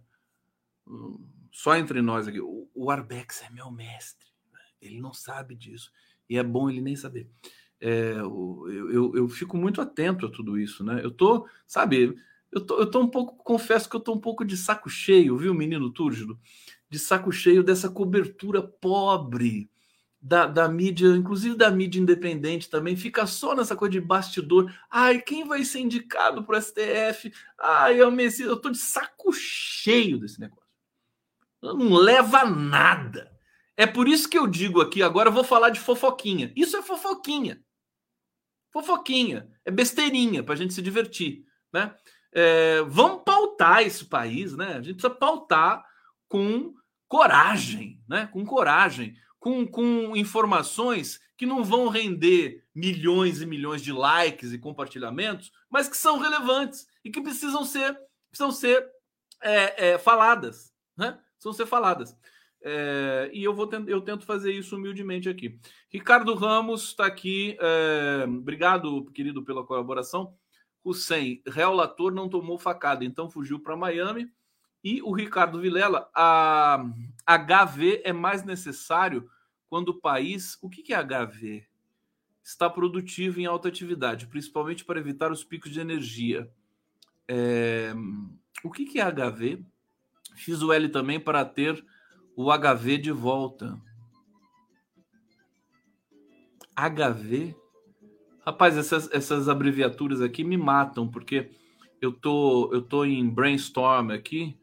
[1.51, 2.41] Só entre nós aqui.
[2.41, 4.27] O, o Arbex é meu mestre.
[4.53, 4.61] Né?
[4.81, 5.91] Ele não sabe disso.
[6.29, 7.29] E é bom ele nem saber.
[7.81, 11.01] É, eu, eu, eu, fico muito atento a tudo isso, né?
[11.05, 12.16] Eu tô, sabe,
[12.51, 15.37] eu tô, eu tô um pouco, confesso que eu tô um pouco de saco cheio,
[15.37, 16.39] viu, menino Túrgido?
[16.89, 19.68] De saco cheio dessa cobertura pobre
[20.20, 24.74] da, da mídia, inclusive da mídia independente também, fica só nessa coisa de bastidor.
[24.91, 27.33] Ai, quem vai ser indicado para o STF?
[27.59, 30.64] Ai, eu, me, eu tô de saco cheio desse negócio.
[31.62, 33.36] Não leva a nada.
[33.77, 36.53] É por isso que eu digo aqui, agora eu vou falar de fofoquinha.
[36.57, 37.62] Isso é fofoquinha.
[38.72, 39.49] Fofoquinha.
[39.64, 41.45] É besteirinha para a gente se divertir.
[41.72, 41.95] Né?
[42.33, 44.74] É, vamos pautar esse país, né?
[44.74, 45.85] A gente precisa pautar
[46.29, 46.74] com
[47.07, 48.29] coragem, né?
[48.33, 49.16] Com coragem
[49.47, 55.89] com, com informações que não vão render milhões e milhões de likes e compartilhamentos, mas
[55.89, 57.97] que são relevantes e que precisam ser,
[58.29, 58.85] precisam ser
[59.41, 61.16] é, é, faladas, né?
[61.35, 62.16] Precisam ser faladas.
[62.63, 65.59] É, e eu vou eu tento fazer isso humildemente aqui.
[65.89, 67.57] Ricardo Ramos está aqui.
[67.61, 70.35] É, obrigado, querido, pela colaboração.
[70.85, 74.31] Hussein, réu Lator não tomou facada, então fugiu para Miami.
[74.85, 76.85] E o Ricardo Vilela, a
[77.27, 79.29] HV é mais necessário
[79.69, 81.67] quando o país, o que é HV?
[82.43, 86.49] Está produtivo em alta atividade, principalmente para evitar os picos de energia.
[87.27, 87.93] É...
[88.63, 89.65] O que é HV?
[90.37, 91.85] Fiz o L também para ter
[92.37, 93.80] o HV de volta.
[96.76, 97.57] HV?
[98.45, 101.51] Rapaz, essas, essas abreviaturas aqui me matam, porque
[102.01, 104.57] eu tô, eu tô em brainstorm aqui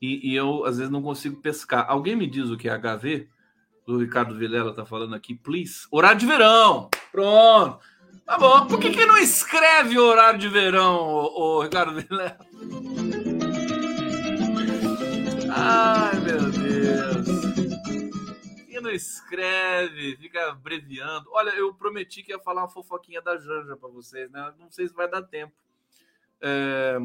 [0.00, 1.86] e, e eu às vezes não consigo pescar.
[1.88, 3.28] Alguém me diz o que é HV?
[3.88, 5.86] do Ricardo Vilela tá falando aqui, please.
[5.90, 6.90] Horário de verão.
[7.10, 7.78] Pronto.
[8.26, 8.66] Tá bom.
[8.66, 12.36] Por que, que não escreve horário de verão, o, Ricardo Vilela?
[15.60, 17.26] Ai, meu Deus.
[18.68, 21.28] E não escreve, fica abreviando.
[21.32, 24.54] Olha, eu prometi que ia falar uma fofoquinha da Janja para vocês, né?
[24.56, 25.52] Não sei se vai dar tempo.
[26.40, 26.98] É...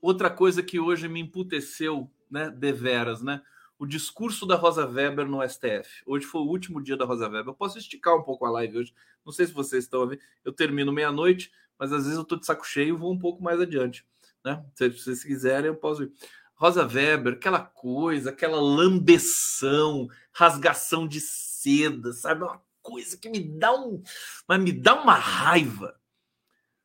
[0.00, 2.48] Outra coisa que hoje me emputeceu, né?
[2.50, 3.42] Deveras, né?
[3.78, 6.02] o discurso da Rosa Weber no STF.
[6.06, 7.48] Hoje foi o último dia da Rosa Weber.
[7.48, 8.94] Eu posso esticar um pouco a live hoje.
[9.24, 10.20] Não sei se vocês estão a ver.
[10.42, 13.42] Eu termino meia-noite, mas às vezes eu estou de saco cheio e vou um pouco
[13.42, 14.06] mais adiante.
[14.42, 14.64] Né?
[14.74, 16.12] Se vocês quiserem, eu posso ir.
[16.56, 22.42] Rosa Weber, aquela coisa, aquela lambeção, rasgação de seda, sabe?
[22.42, 24.02] Uma coisa que me dá um.
[24.48, 25.98] Mas me dá uma raiva.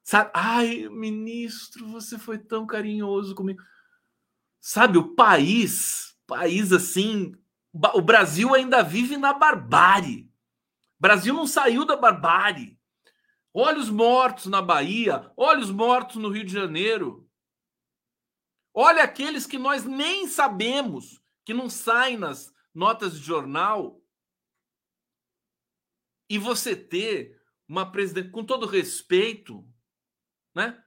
[0.03, 0.31] Sabe?
[0.33, 3.61] Ai, ministro, você foi tão carinhoso comigo.
[4.59, 7.33] Sabe, o país país assim.
[7.73, 10.29] O Brasil ainda vive na barbárie.
[10.97, 12.79] O Brasil não saiu da barbárie.
[13.53, 17.29] Olha os mortos na Bahia, olha os mortos no Rio de Janeiro.
[18.73, 24.01] Olha aqueles que nós nem sabemos, que não saem nas notas de jornal.
[26.29, 29.65] E você ter uma presidente, com todo respeito,
[30.55, 30.81] né?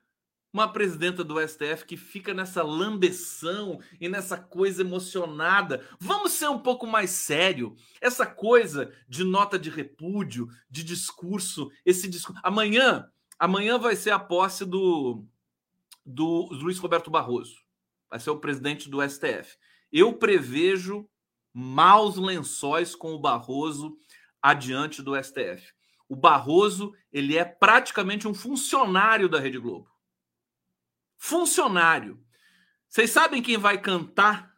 [0.53, 5.85] Uma presidenta do STF que fica nessa lambeção e nessa coisa emocionada.
[5.99, 7.75] Vamos ser um pouco mais sério.
[8.01, 12.41] Essa coisa de nota de repúdio, de discurso, esse discurso.
[12.45, 15.27] Amanhã, amanhã vai ser a posse do,
[16.07, 17.64] do Luiz Roberto Barroso.
[18.15, 19.59] Vai ser o presidente do STF.
[19.91, 21.11] Eu prevejo
[21.53, 23.99] maus lençóis com o Barroso
[24.41, 25.75] adiante do STF.
[26.09, 29.91] O Barroso, ele é praticamente um funcionário da Rede Globo.
[31.19, 32.25] Funcionário.
[32.89, 34.57] Vocês sabem quem vai cantar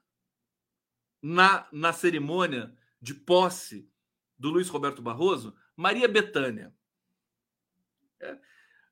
[1.22, 3.90] na, na cerimônia de posse
[4.38, 5.56] do Luiz Roberto Barroso?
[5.74, 6.74] Maria Bethânia.
[8.20, 8.38] É.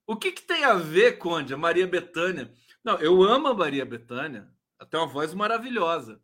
[0.07, 2.51] O que, que tem a ver, Conde, a Maria Bethânia?
[2.83, 4.54] Não, eu amo a Maria Bethânia.
[4.85, 6.21] Até uma voz maravilhosa,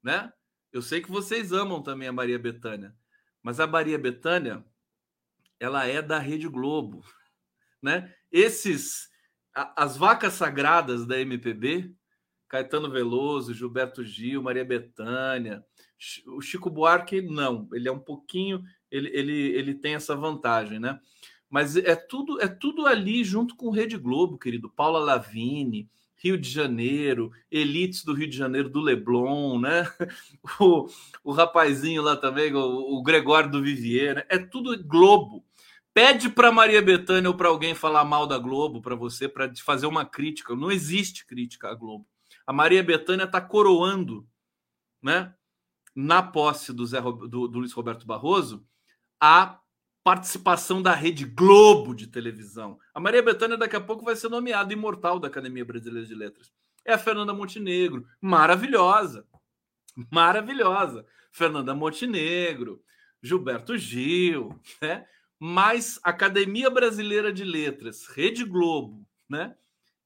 [0.00, 0.32] né?
[0.72, 2.94] Eu sei que vocês amam também a Maria Bethânia,
[3.42, 4.64] mas a Maria Bethânia,
[5.58, 7.04] ela é da Rede Globo,
[7.82, 8.14] né?
[8.30, 9.10] Esses
[9.52, 11.92] as vacas sagradas da MPB,
[12.46, 15.64] Caetano Veloso, Gilberto Gil, Maria Bethânia,
[16.28, 21.00] o Chico Buarque não, ele é um pouquinho, ele, ele, ele tem essa vantagem, né?
[21.50, 24.70] Mas é tudo é tudo ali junto com Rede Globo, querido.
[24.70, 29.84] Paula Lavini, Rio de Janeiro, elites do Rio de Janeiro, do Leblon, né?
[30.60, 30.88] O,
[31.24, 32.58] o rapazinho lá também, o,
[32.98, 34.24] o Gregório do Vivier, né?
[34.28, 35.44] é tudo Globo.
[35.92, 39.86] Pede para Maria Bethânia ou para alguém falar mal da Globo para você, para fazer
[39.86, 40.54] uma crítica.
[40.54, 42.06] Não existe crítica à Globo.
[42.46, 44.26] A Maria Bethânia está coroando,
[45.02, 45.34] né?
[45.94, 48.66] Na posse do, Zé, do, do Luiz Roberto Barroso,
[49.20, 49.58] a
[50.06, 52.78] participação da Rede Globo de televisão.
[52.94, 56.52] A Maria Bethânia daqui a pouco vai ser nomeada imortal da Academia Brasileira de Letras.
[56.84, 59.26] É a Fernanda Montenegro, maravilhosa.
[60.08, 61.04] Maravilhosa.
[61.32, 62.80] Fernanda Montenegro,
[63.20, 65.04] Gilberto Gil, né?
[65.40, 69.56] Mas Academia Brasileira de Letras, Rede Globo, né?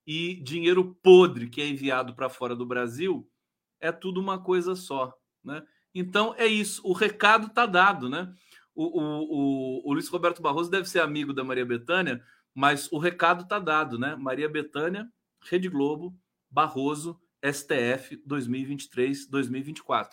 [0.07, 3.31] E dinheiro podre que é enviado para fora do Brasil,
[3.79, 5.13] é tudo uma coisa só,
[5.45, 5.63] né?
[5.95, 8.33] Então é isso, o recado está dado, né?
[8.75, 12.23] O, o, o, Luiz Roberto Barroso deve ser amigo da Maria Bethânia,
[12.55, 14.17] mas o recado está dado, né?
[14.17, 15.09] Maria Bethânia,
[15.43, 16.17] Rede Globo,
[16.51, 20.11] Barroso, STF 2023-2024.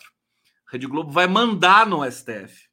[0.66, 2.68] Rede Globo vai mandar no STF.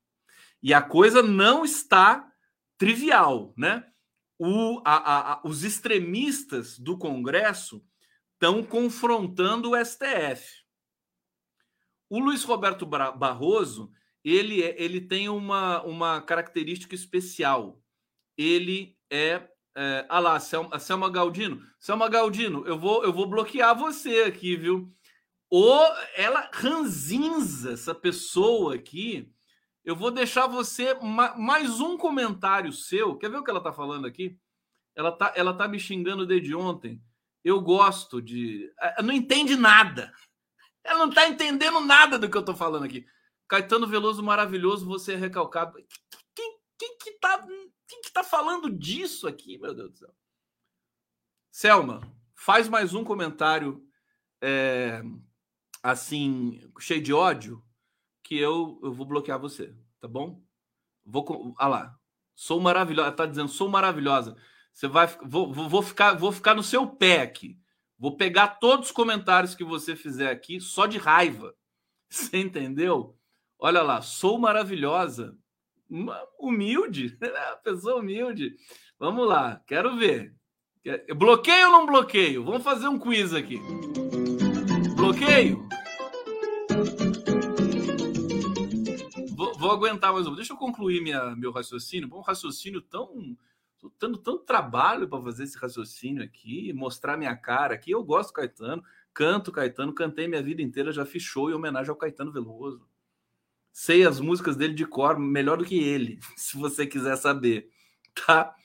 [0.61, 2.31] E a coisa não está
[2.77, 3.85] trivial, né?
[4.37, 7.85] O, a, a, os extremistas do Congresso
[8.33, 10.65] estão confrontando o STF.
[12.09, 13.91] O Luiz Roberto Barroso
[14.25, 17.79] ele, é, ele tem uma, uma característica especial.
[18.35, 19.47] Ele é.
[19.77, 21.61] é ah lá, Selma, Selma Galdino.
[21.79, 24.91] Selma Galdino, eu vou, eu vou bloquear você aqui, viu?
[25.47, 25.79] Ou
[26.15, 29.31] ela ranzinza essa pessoa aqui.
[29.83, 33.15] Eu vou deixar você ma, mais um comentário seu.
[33.15, 34.39] Quer ver o que ela tá falando aqui?
[34.95, 36.99] Ela tá, ela tá me xingando desde ontem.
[37.43, 38.71] Eu gosto de.
[39.03, 40.11] Não entende nada.
[40.83, 43.05] Ela não tá entendendo nada do que eu tô falando aqui.
[43.47, 45.73] Caetano Veloso maravilhoso, você é recalcado.
[46.33, 47.45] Quem, quem, que tá,
[47.87, 50.15] quem que tá falando disso aqui, meu Deus do céu?
[51.51, 52.01] Selma,
[52.35, 53.85] faz mais um comentário
[54.41, 55.01] é,
[55.81, 57.63] assim, cheio de ódio,
[58.23, 60.43] que eu, eu vou bloquear você, tá bom?
[61.05, 61.55] Vou.
[61.57, 61.99] Ah lá.
[62.33, 63.11] Sou maravilhosa.
[63.11, 64.35] Tá dizendo, sou maravilhosa.
[64.73, 65.07] Você vai.
[65.23, 67.59] Vou, vou, ficar, vou ficar no seu pé aqui.
[67.97, 71.55] Vou pegar todos os comentários que você fizer aqui só de raiva.
[72.09, 73.17] Você entendeu?
[73.65, 75.35] Olha lá, sou maravilhosa.
[76.39, 77.17] Humilde,
[77.65, 78.55] pessoa humilde.
[78.99, 80.35] Vamos lá, quero ver.
[81.17, 82.43] Bloqueio ou não bloqueio?
[82.43, 83.59] Vamos fazer um quiz aqui.
[84.95, 85.67] Bloqueio?
[89.35, 90.35] Vou, vou aguentar mais um.
[90.35, 92.07] Deixa eu concluir minha, meu raciocínio.
[92.13, 93.35] Um raciocínio tão.
[93.73, 97.89] Estou tendo tanto trabalho para fazer esse raciocínio aqui, mostrar minha cara aqui.
[97.89, 101.89] Eu gosto do Caetano, canto Caetano, cantei minha vida inteira, já fiz show em homenagem
[101.89, 102.87] ao Caetano Veloso
[103.75, 107.69] sei as músicas dele de cor melhor do que ele, se você quiser saber,
[108.25, 108.55] tá?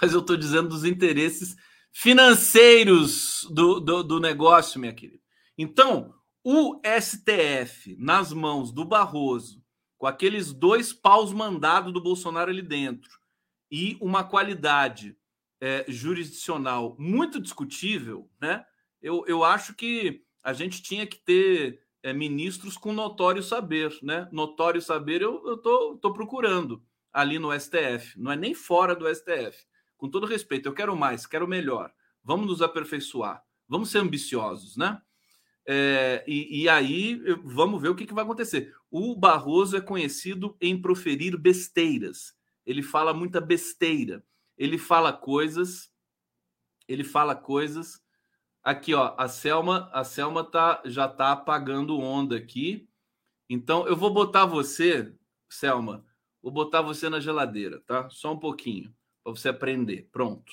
[0.00, 1.56] Mas eu estou dizendo dos interesses
[1.90, 5.20] financeiros do, do, do, negócio, minha querida.
[5.58, 6.14] Então,
[6.44, 9.60] o STF nas mãos do Barroso,
[9.98, 13.18] com aqueles dois paus mandados do Bolsonaro ali dentro,
[13.68, 15.16] e uma qualidade
[15.60, 18.64] é, jurisdicional muito discutível, né?
[19.02, 24.28] Eu, eu acho que a gente tinha que ter é, ministros com notório saber, né?
[24.30, 26.80] Notório saber eu, eu tô, tô procurando
[27.12, 29.66] ali no STF, não é nem fora do STF.
[29.96, 31.92] Com todo respeito, eu quero mais, quero melhor.
[32.22, 35.02] Vamos nos aperfeiçoar, vamos ser ambiciosos, né?
[35.66, 38.72] É, e, e, aí vamos ver o que, que vai acontecer.
[38.88, 42.36] O Barroso é conhecido em proferir besteiras.
[42.64, 44.24] ele fala muita besteira.
[44.56, 45.90] Ele fala coisas,
[46.86, 48.00] ele fala coisas.
[48.66, 52.88] Aqui, ó, a Selma, a Selma tá, já tá apagando onda aqui.
[53.48, 55.14] Então, eu vou botar você,
[55.48, 56.04] Selma,
[56.42, 58.10] vou botar você na geladeira, tá?
[58.10, 58.92] Só um pouquinho,
[59.22, 60.08] para você aprender.
[60.10, 60.52] Pronto.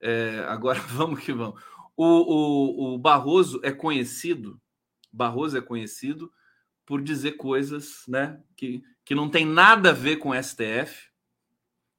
[0.00, 1.62] É, agora vamos que vamos.
[1.94, 4.58] O, o, o Barroso é conhecido,
[5.12, 6.32] Barroso é conhecido
[6.86, 11.10] por dizer coisas né, que, que não tem nada a ver com o STF.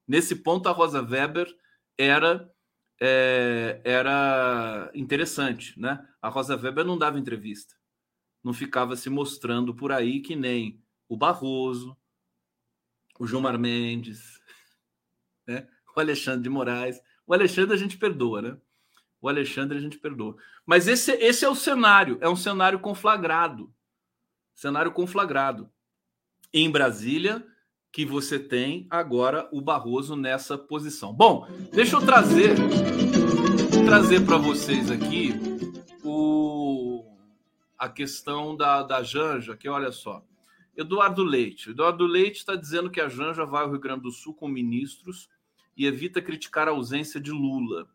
[0.08, 1.48] Nesse ponto, a Rosa Weber
[1.96, 2.52] era
[3.00, 6.06] é, era interessante, né?
[6.22, 7.76] A Rosa Weber não dava entrevista,
[8.44, 11.98] não ficava se mostrando por aí que nem o Barroso,
[13.20, 14.40] o Gilmar Mendes,
[15.46, 15.68] né?
[15.96, 17.02] o Alexandre de Moraes.
[17.26, 18.58] O Alexandre a gente perdoa, né?
[19.20, 20.38] O Alexandre a gente perdoa.
[20.66, 23.74] Mas esse, esse é o cenário, é um cenário conflagrado.
[24.54, 25.72] Cenário conflagrado.
[26.54, 27.46] Em Brasília,
[27.98, 31.12] que você tem agora o Barroso nessa posição.
[31.12, 32.56] Bom, deixa eu trazer
[33.88, 35.34] trazer para vocês aqui
[36.04, 37.04] o,
[37.76, 40.24] a questão da, da Janja, que olha só.
[40.76, 41.72] Eduardo Leite.
[41.72, 45.28] Eduardo Leite está dizendo que a Janja vai ao Rio Grande do Sul com ministros
[45.76, 47.88] e evita criticar a ausência de Lula.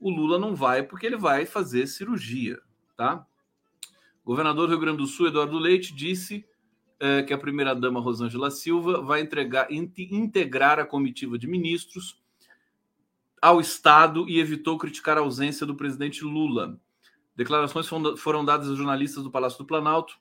[0.00, 2.60] O Lula não vai porque ele vai fazer cirurgia,
[2.96, 3.24] tá?
[4.24, 6.44] Governador do Rio Grande do Sul, Eduardo Leite, disse
[7.00, 12.20] é, que a primeira-dama Rosângela Silva vai entregar, integrar a comitiva de ministros
[13.40, 16.78] ao Estado e evitou criticar a ausência do presidente Lula.
[17.36, 17.86] Declarações
[18.18, 20.16] foram dadas a jornalistas do Palácio do Planalto.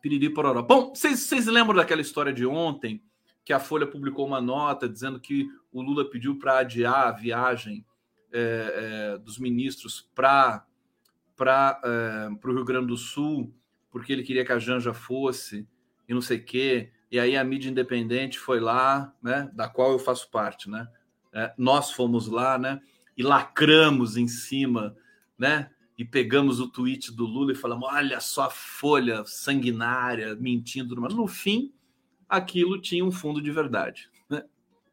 [0.00, 0.62] Piriri pororó.
[0.62, 3.02] Bom, vocês lembram daquela história de ontem,
[3.44, 7.84] que a Folha publicou uma nota dizendo que o Lula pediu para adiar a viagem
[8.30, 10.64] é, é, dos ministros para
[11.38, 13.52] é, o Rio Grande do Sul,
[13.98, 15.66] porque ele queria que a Janja fosse
[16.08, 16.92] e não sei o quê.
[17.10, 20.88] E aí a mídia independente foi lá, né, da qual eu faço parte, né?
[21.32, 22.80] É, nós fomos lá, né?
[23.16, 24.96] E lacramos em cima,
[25.36, 25.70] né?
[25.96, 30.98] E pegamos o tweet do Lula e falamos: olha só a folha sanguinária, mentindo.
[31.00, 31.72] Mas no fim,
[32.28, 34.08] aquilo tinha um fundo de verdade.
[34.30, 34.44] Né?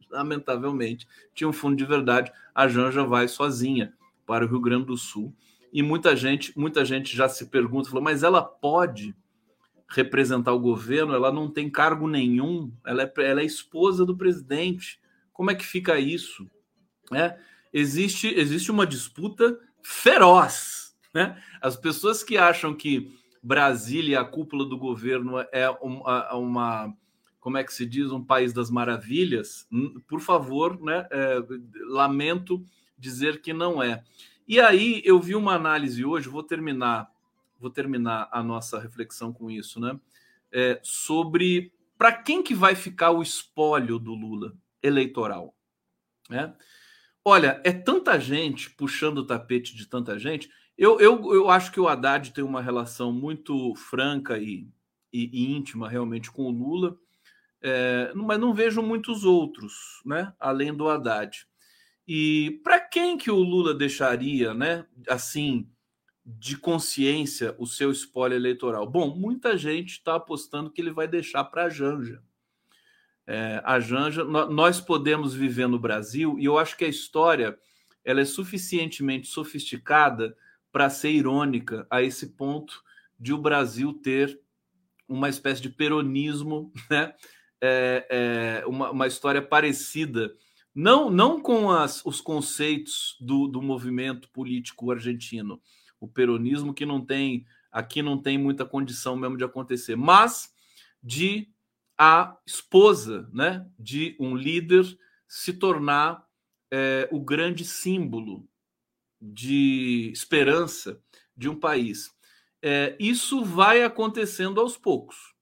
[0.09, 2.31] Lamentavelmente, tinha um fundo de verdade.
[2.55, 3.93] A Janja vai sozinha
[4.25, 5.33] para o Rio Grande do Sul.
[5.71, 9.15] E muita gente, muita gente já se pergunta, falou, mas ela pode
[9.89, 14.99] representar o governo, ela não tem cargo nenhum, ela é, ela é esposa do presidente.
[15.31, 16.49] Como é que fica isso?
[17.13, 17.37] É,
[17.71, 20.95] existe, existe uma disputa feroz.
[21.13, 21.41] Né?
[21.61, 26.97] As pessoas que acham que Brasília, a cúpula do governo, é uma, uma
[27.45, 29.67] como é que se diz, um país das maravilhas,
[30.07, 31.07] por favor, né?
[31.11, 31.37] É,
[31.87, 32.65] lamento
[32.97, 34.03] dizer que não é.
[34.47, 37.11] E aí eu vi uma análise hoje, vou terminar,
[37.59, 39.99] vou terminar a nossa reflexão com isso, né?
[40.51, 45.55] É, sobre para quem que vai ficar o espólio do Lula eleitoral.
[46.29, 46.53] Né?
[47.23, 50.49] Olha, é tanta gente puxando o tapete de tanta gente.
[50.77, 54.67] Eu, eu, eu acho que o Haddad tem uma relação muito franca e,
[55.11, 56.97] e, e íntima realmente com o Lula,
[57.61, 60.33] é, mas não vejo muitos outros, né?
[60.39, 61.47] Além do Haddad.
[62.07, 64.85] E para quem que o Lula deixaria, né?
[65.09, 65.69] Assim,
[66.25, 68.85] de consciência, o seu espólio eleitoral?
[68.87, 72.21] Bom, muita gente está apostando que ele vai deixar para a Janja
[73.27, 77.57] é, a Janja, nós podemos viver no Brasil e eu acho que a história
[78.03, 80.37] ela é suficientemente sofisticada
[80.71, 82.83] para ser irônica a esse ponto
[83.19, 84.39] de o Brasil ter
[85.07, 87.13] uma espécie de peronismo, né?
[87.61, 90.35] É, é, uma, uma, história parecida,
[90.75, 95.61] não, não com as, os conceitos do, do movimento político argentino,
[95.99, 100.53] o peronismo que não tem aqui não tem muita condição mesmo de acontecer, mas
[101.01, 101.49] de
[101.97, 104.85] a esposa né, de um líder
[105.27, 106.25] se tornar
[106.71, 108.47] é, o grande símbolo
[109.21, 111.01] de esperança
[111.35, 112.13] de um país.
[112.61, 115.33] É, isso vai acontecendo aos poucos.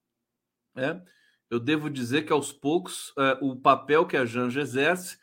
[0.75, 1.03] Né?
[1.49, 5.22] Eu devo dizer que aos poucos é, o papel que a Janja exerce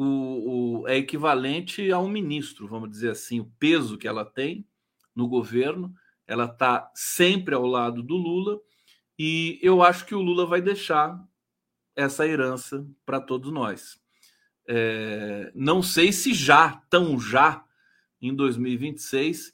[0.00, 4.64] o, o, é equivalente a um ministro, vamos dizer assim, o peso que ela tem
[5.12, 5.92] no governo.
[6.24, 8.60] Ela está sempre ao lado do Lula
[9.18, 11.20] e eu acho que o Lula vai deixar
[11.96, 14.00] essa herança para todos nós.
[14.68, 17.64] É, não sei se já, tão já,
[18.22, 19.52] em 2026,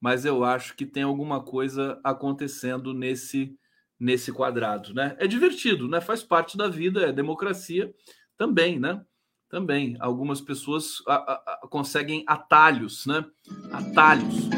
[0.00, 3.56] mas eu acho que tem alguma coisa acontecendo nesse
[3.98, 5.14] nesse quadrado, né?
[5.20, 6.00] É divertido, né?
[6.00, 7.94] Faz parte da vida, é democracia
[8.36, 9.04] também, né?
[9.54, 13.24] Também algumas pessoas a, a, a, conseguem atalhos, né?
[13.70, 14.48] Atalhos.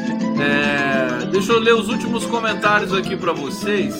[0.41, 3.93] É, deixa eu ler os últimos comentários aqui para vocês.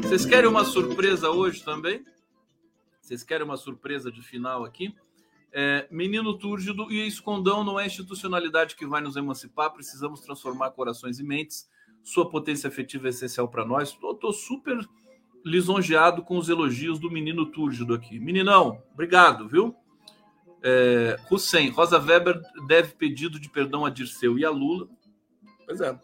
[0.00, 2.02] Vocês querem uma surpresa hoje também?
[3.02, 4.94] Vocês querem uma surpresa de final aqui?
[5.52, 11.20] É, menino túrgido e escondão não é institucionalidade que vai nos emancipar, precisamos transformar corações
[11.20, 11.68] e mentes.
[12.02, 13.90] Sua potência afetiva é essencial para nós.
[13.90, 14.78] Estou super
[15.44, 18.18] lisonjeado com os elogios do menino túrgido aqui.
[18.18, 19.76] Meninão, obrigado, viu?
[20.66, 24.88] É, Hussein, Rosa Weber deve pedido de perdão a Dirceu e a Lula.
[25.66, 25.94] Pois é.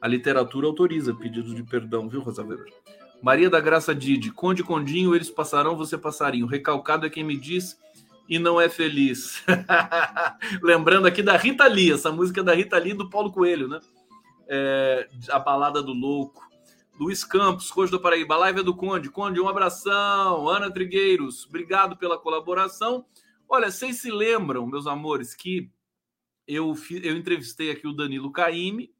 [0.00, 2.72] A literatura autoriza pedido de perdão, viu, Rosa Weber?
[3.20, 6.46] Maria da Graça Didi, Conde Condinho, eles passarão, você passarinho.
[6.46, 7.76] Recalcado é quem me diz
[8.28, 9.44] e não é feliz.
[10.62, 13.80] Lembrando aqui da Rita Lee, essa música é da Rita Lee do Paulo Coelho, né?
[14.48, 16.48] É, a balada do louco.
[16.98, 19.10] Luiz Campos, Cojo do Paraíba, live é do Conde.
[19.10, 20.48] Conde, um abração.
[20.48, 23.04] Ana Trigueiros, obrigado pela colaboração.
[23.54, 25.70] Olha, vocês se lembram, meus amores, que
[26.48, 28.90] eu, eu entrevistei aqui o Danilo Caime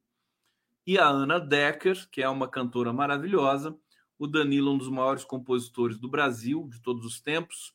[0.85, 3.75] e a Ana Decker, que é uma cantora maravilhosa.
[4.15, 7.73] O Danilo, um dos maiores compositores do Brasil, de todos os tempos.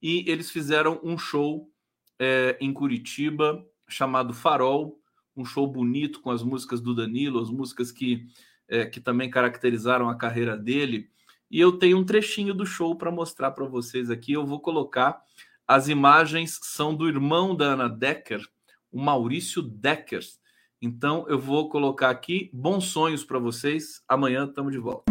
[0.00, 1.70] E eles fizeram um show
[2.18, 4.98] é, em Curitiba chamado Farol,
[5.36, 8.26] um show bonito com as músicas do Danilo, as músicas que,
[8.66, 11.10] é, que também caracterizaram a carreira dele.
[11.50, 14.32] E eu tenho um trechinho do show para mostrar para vocês aqui.
[14.32, 15.22] Eu vou colocar
[15.66, 18.40] as imagens são do irmão da Ana Decker,
[18.92, 20.22] o Maurício Decker.
[20.80, 24.02] Então eu vou colocar aqui bons sonhos para vocês.
[24.08, 25.04] Amanhã estamos de volta.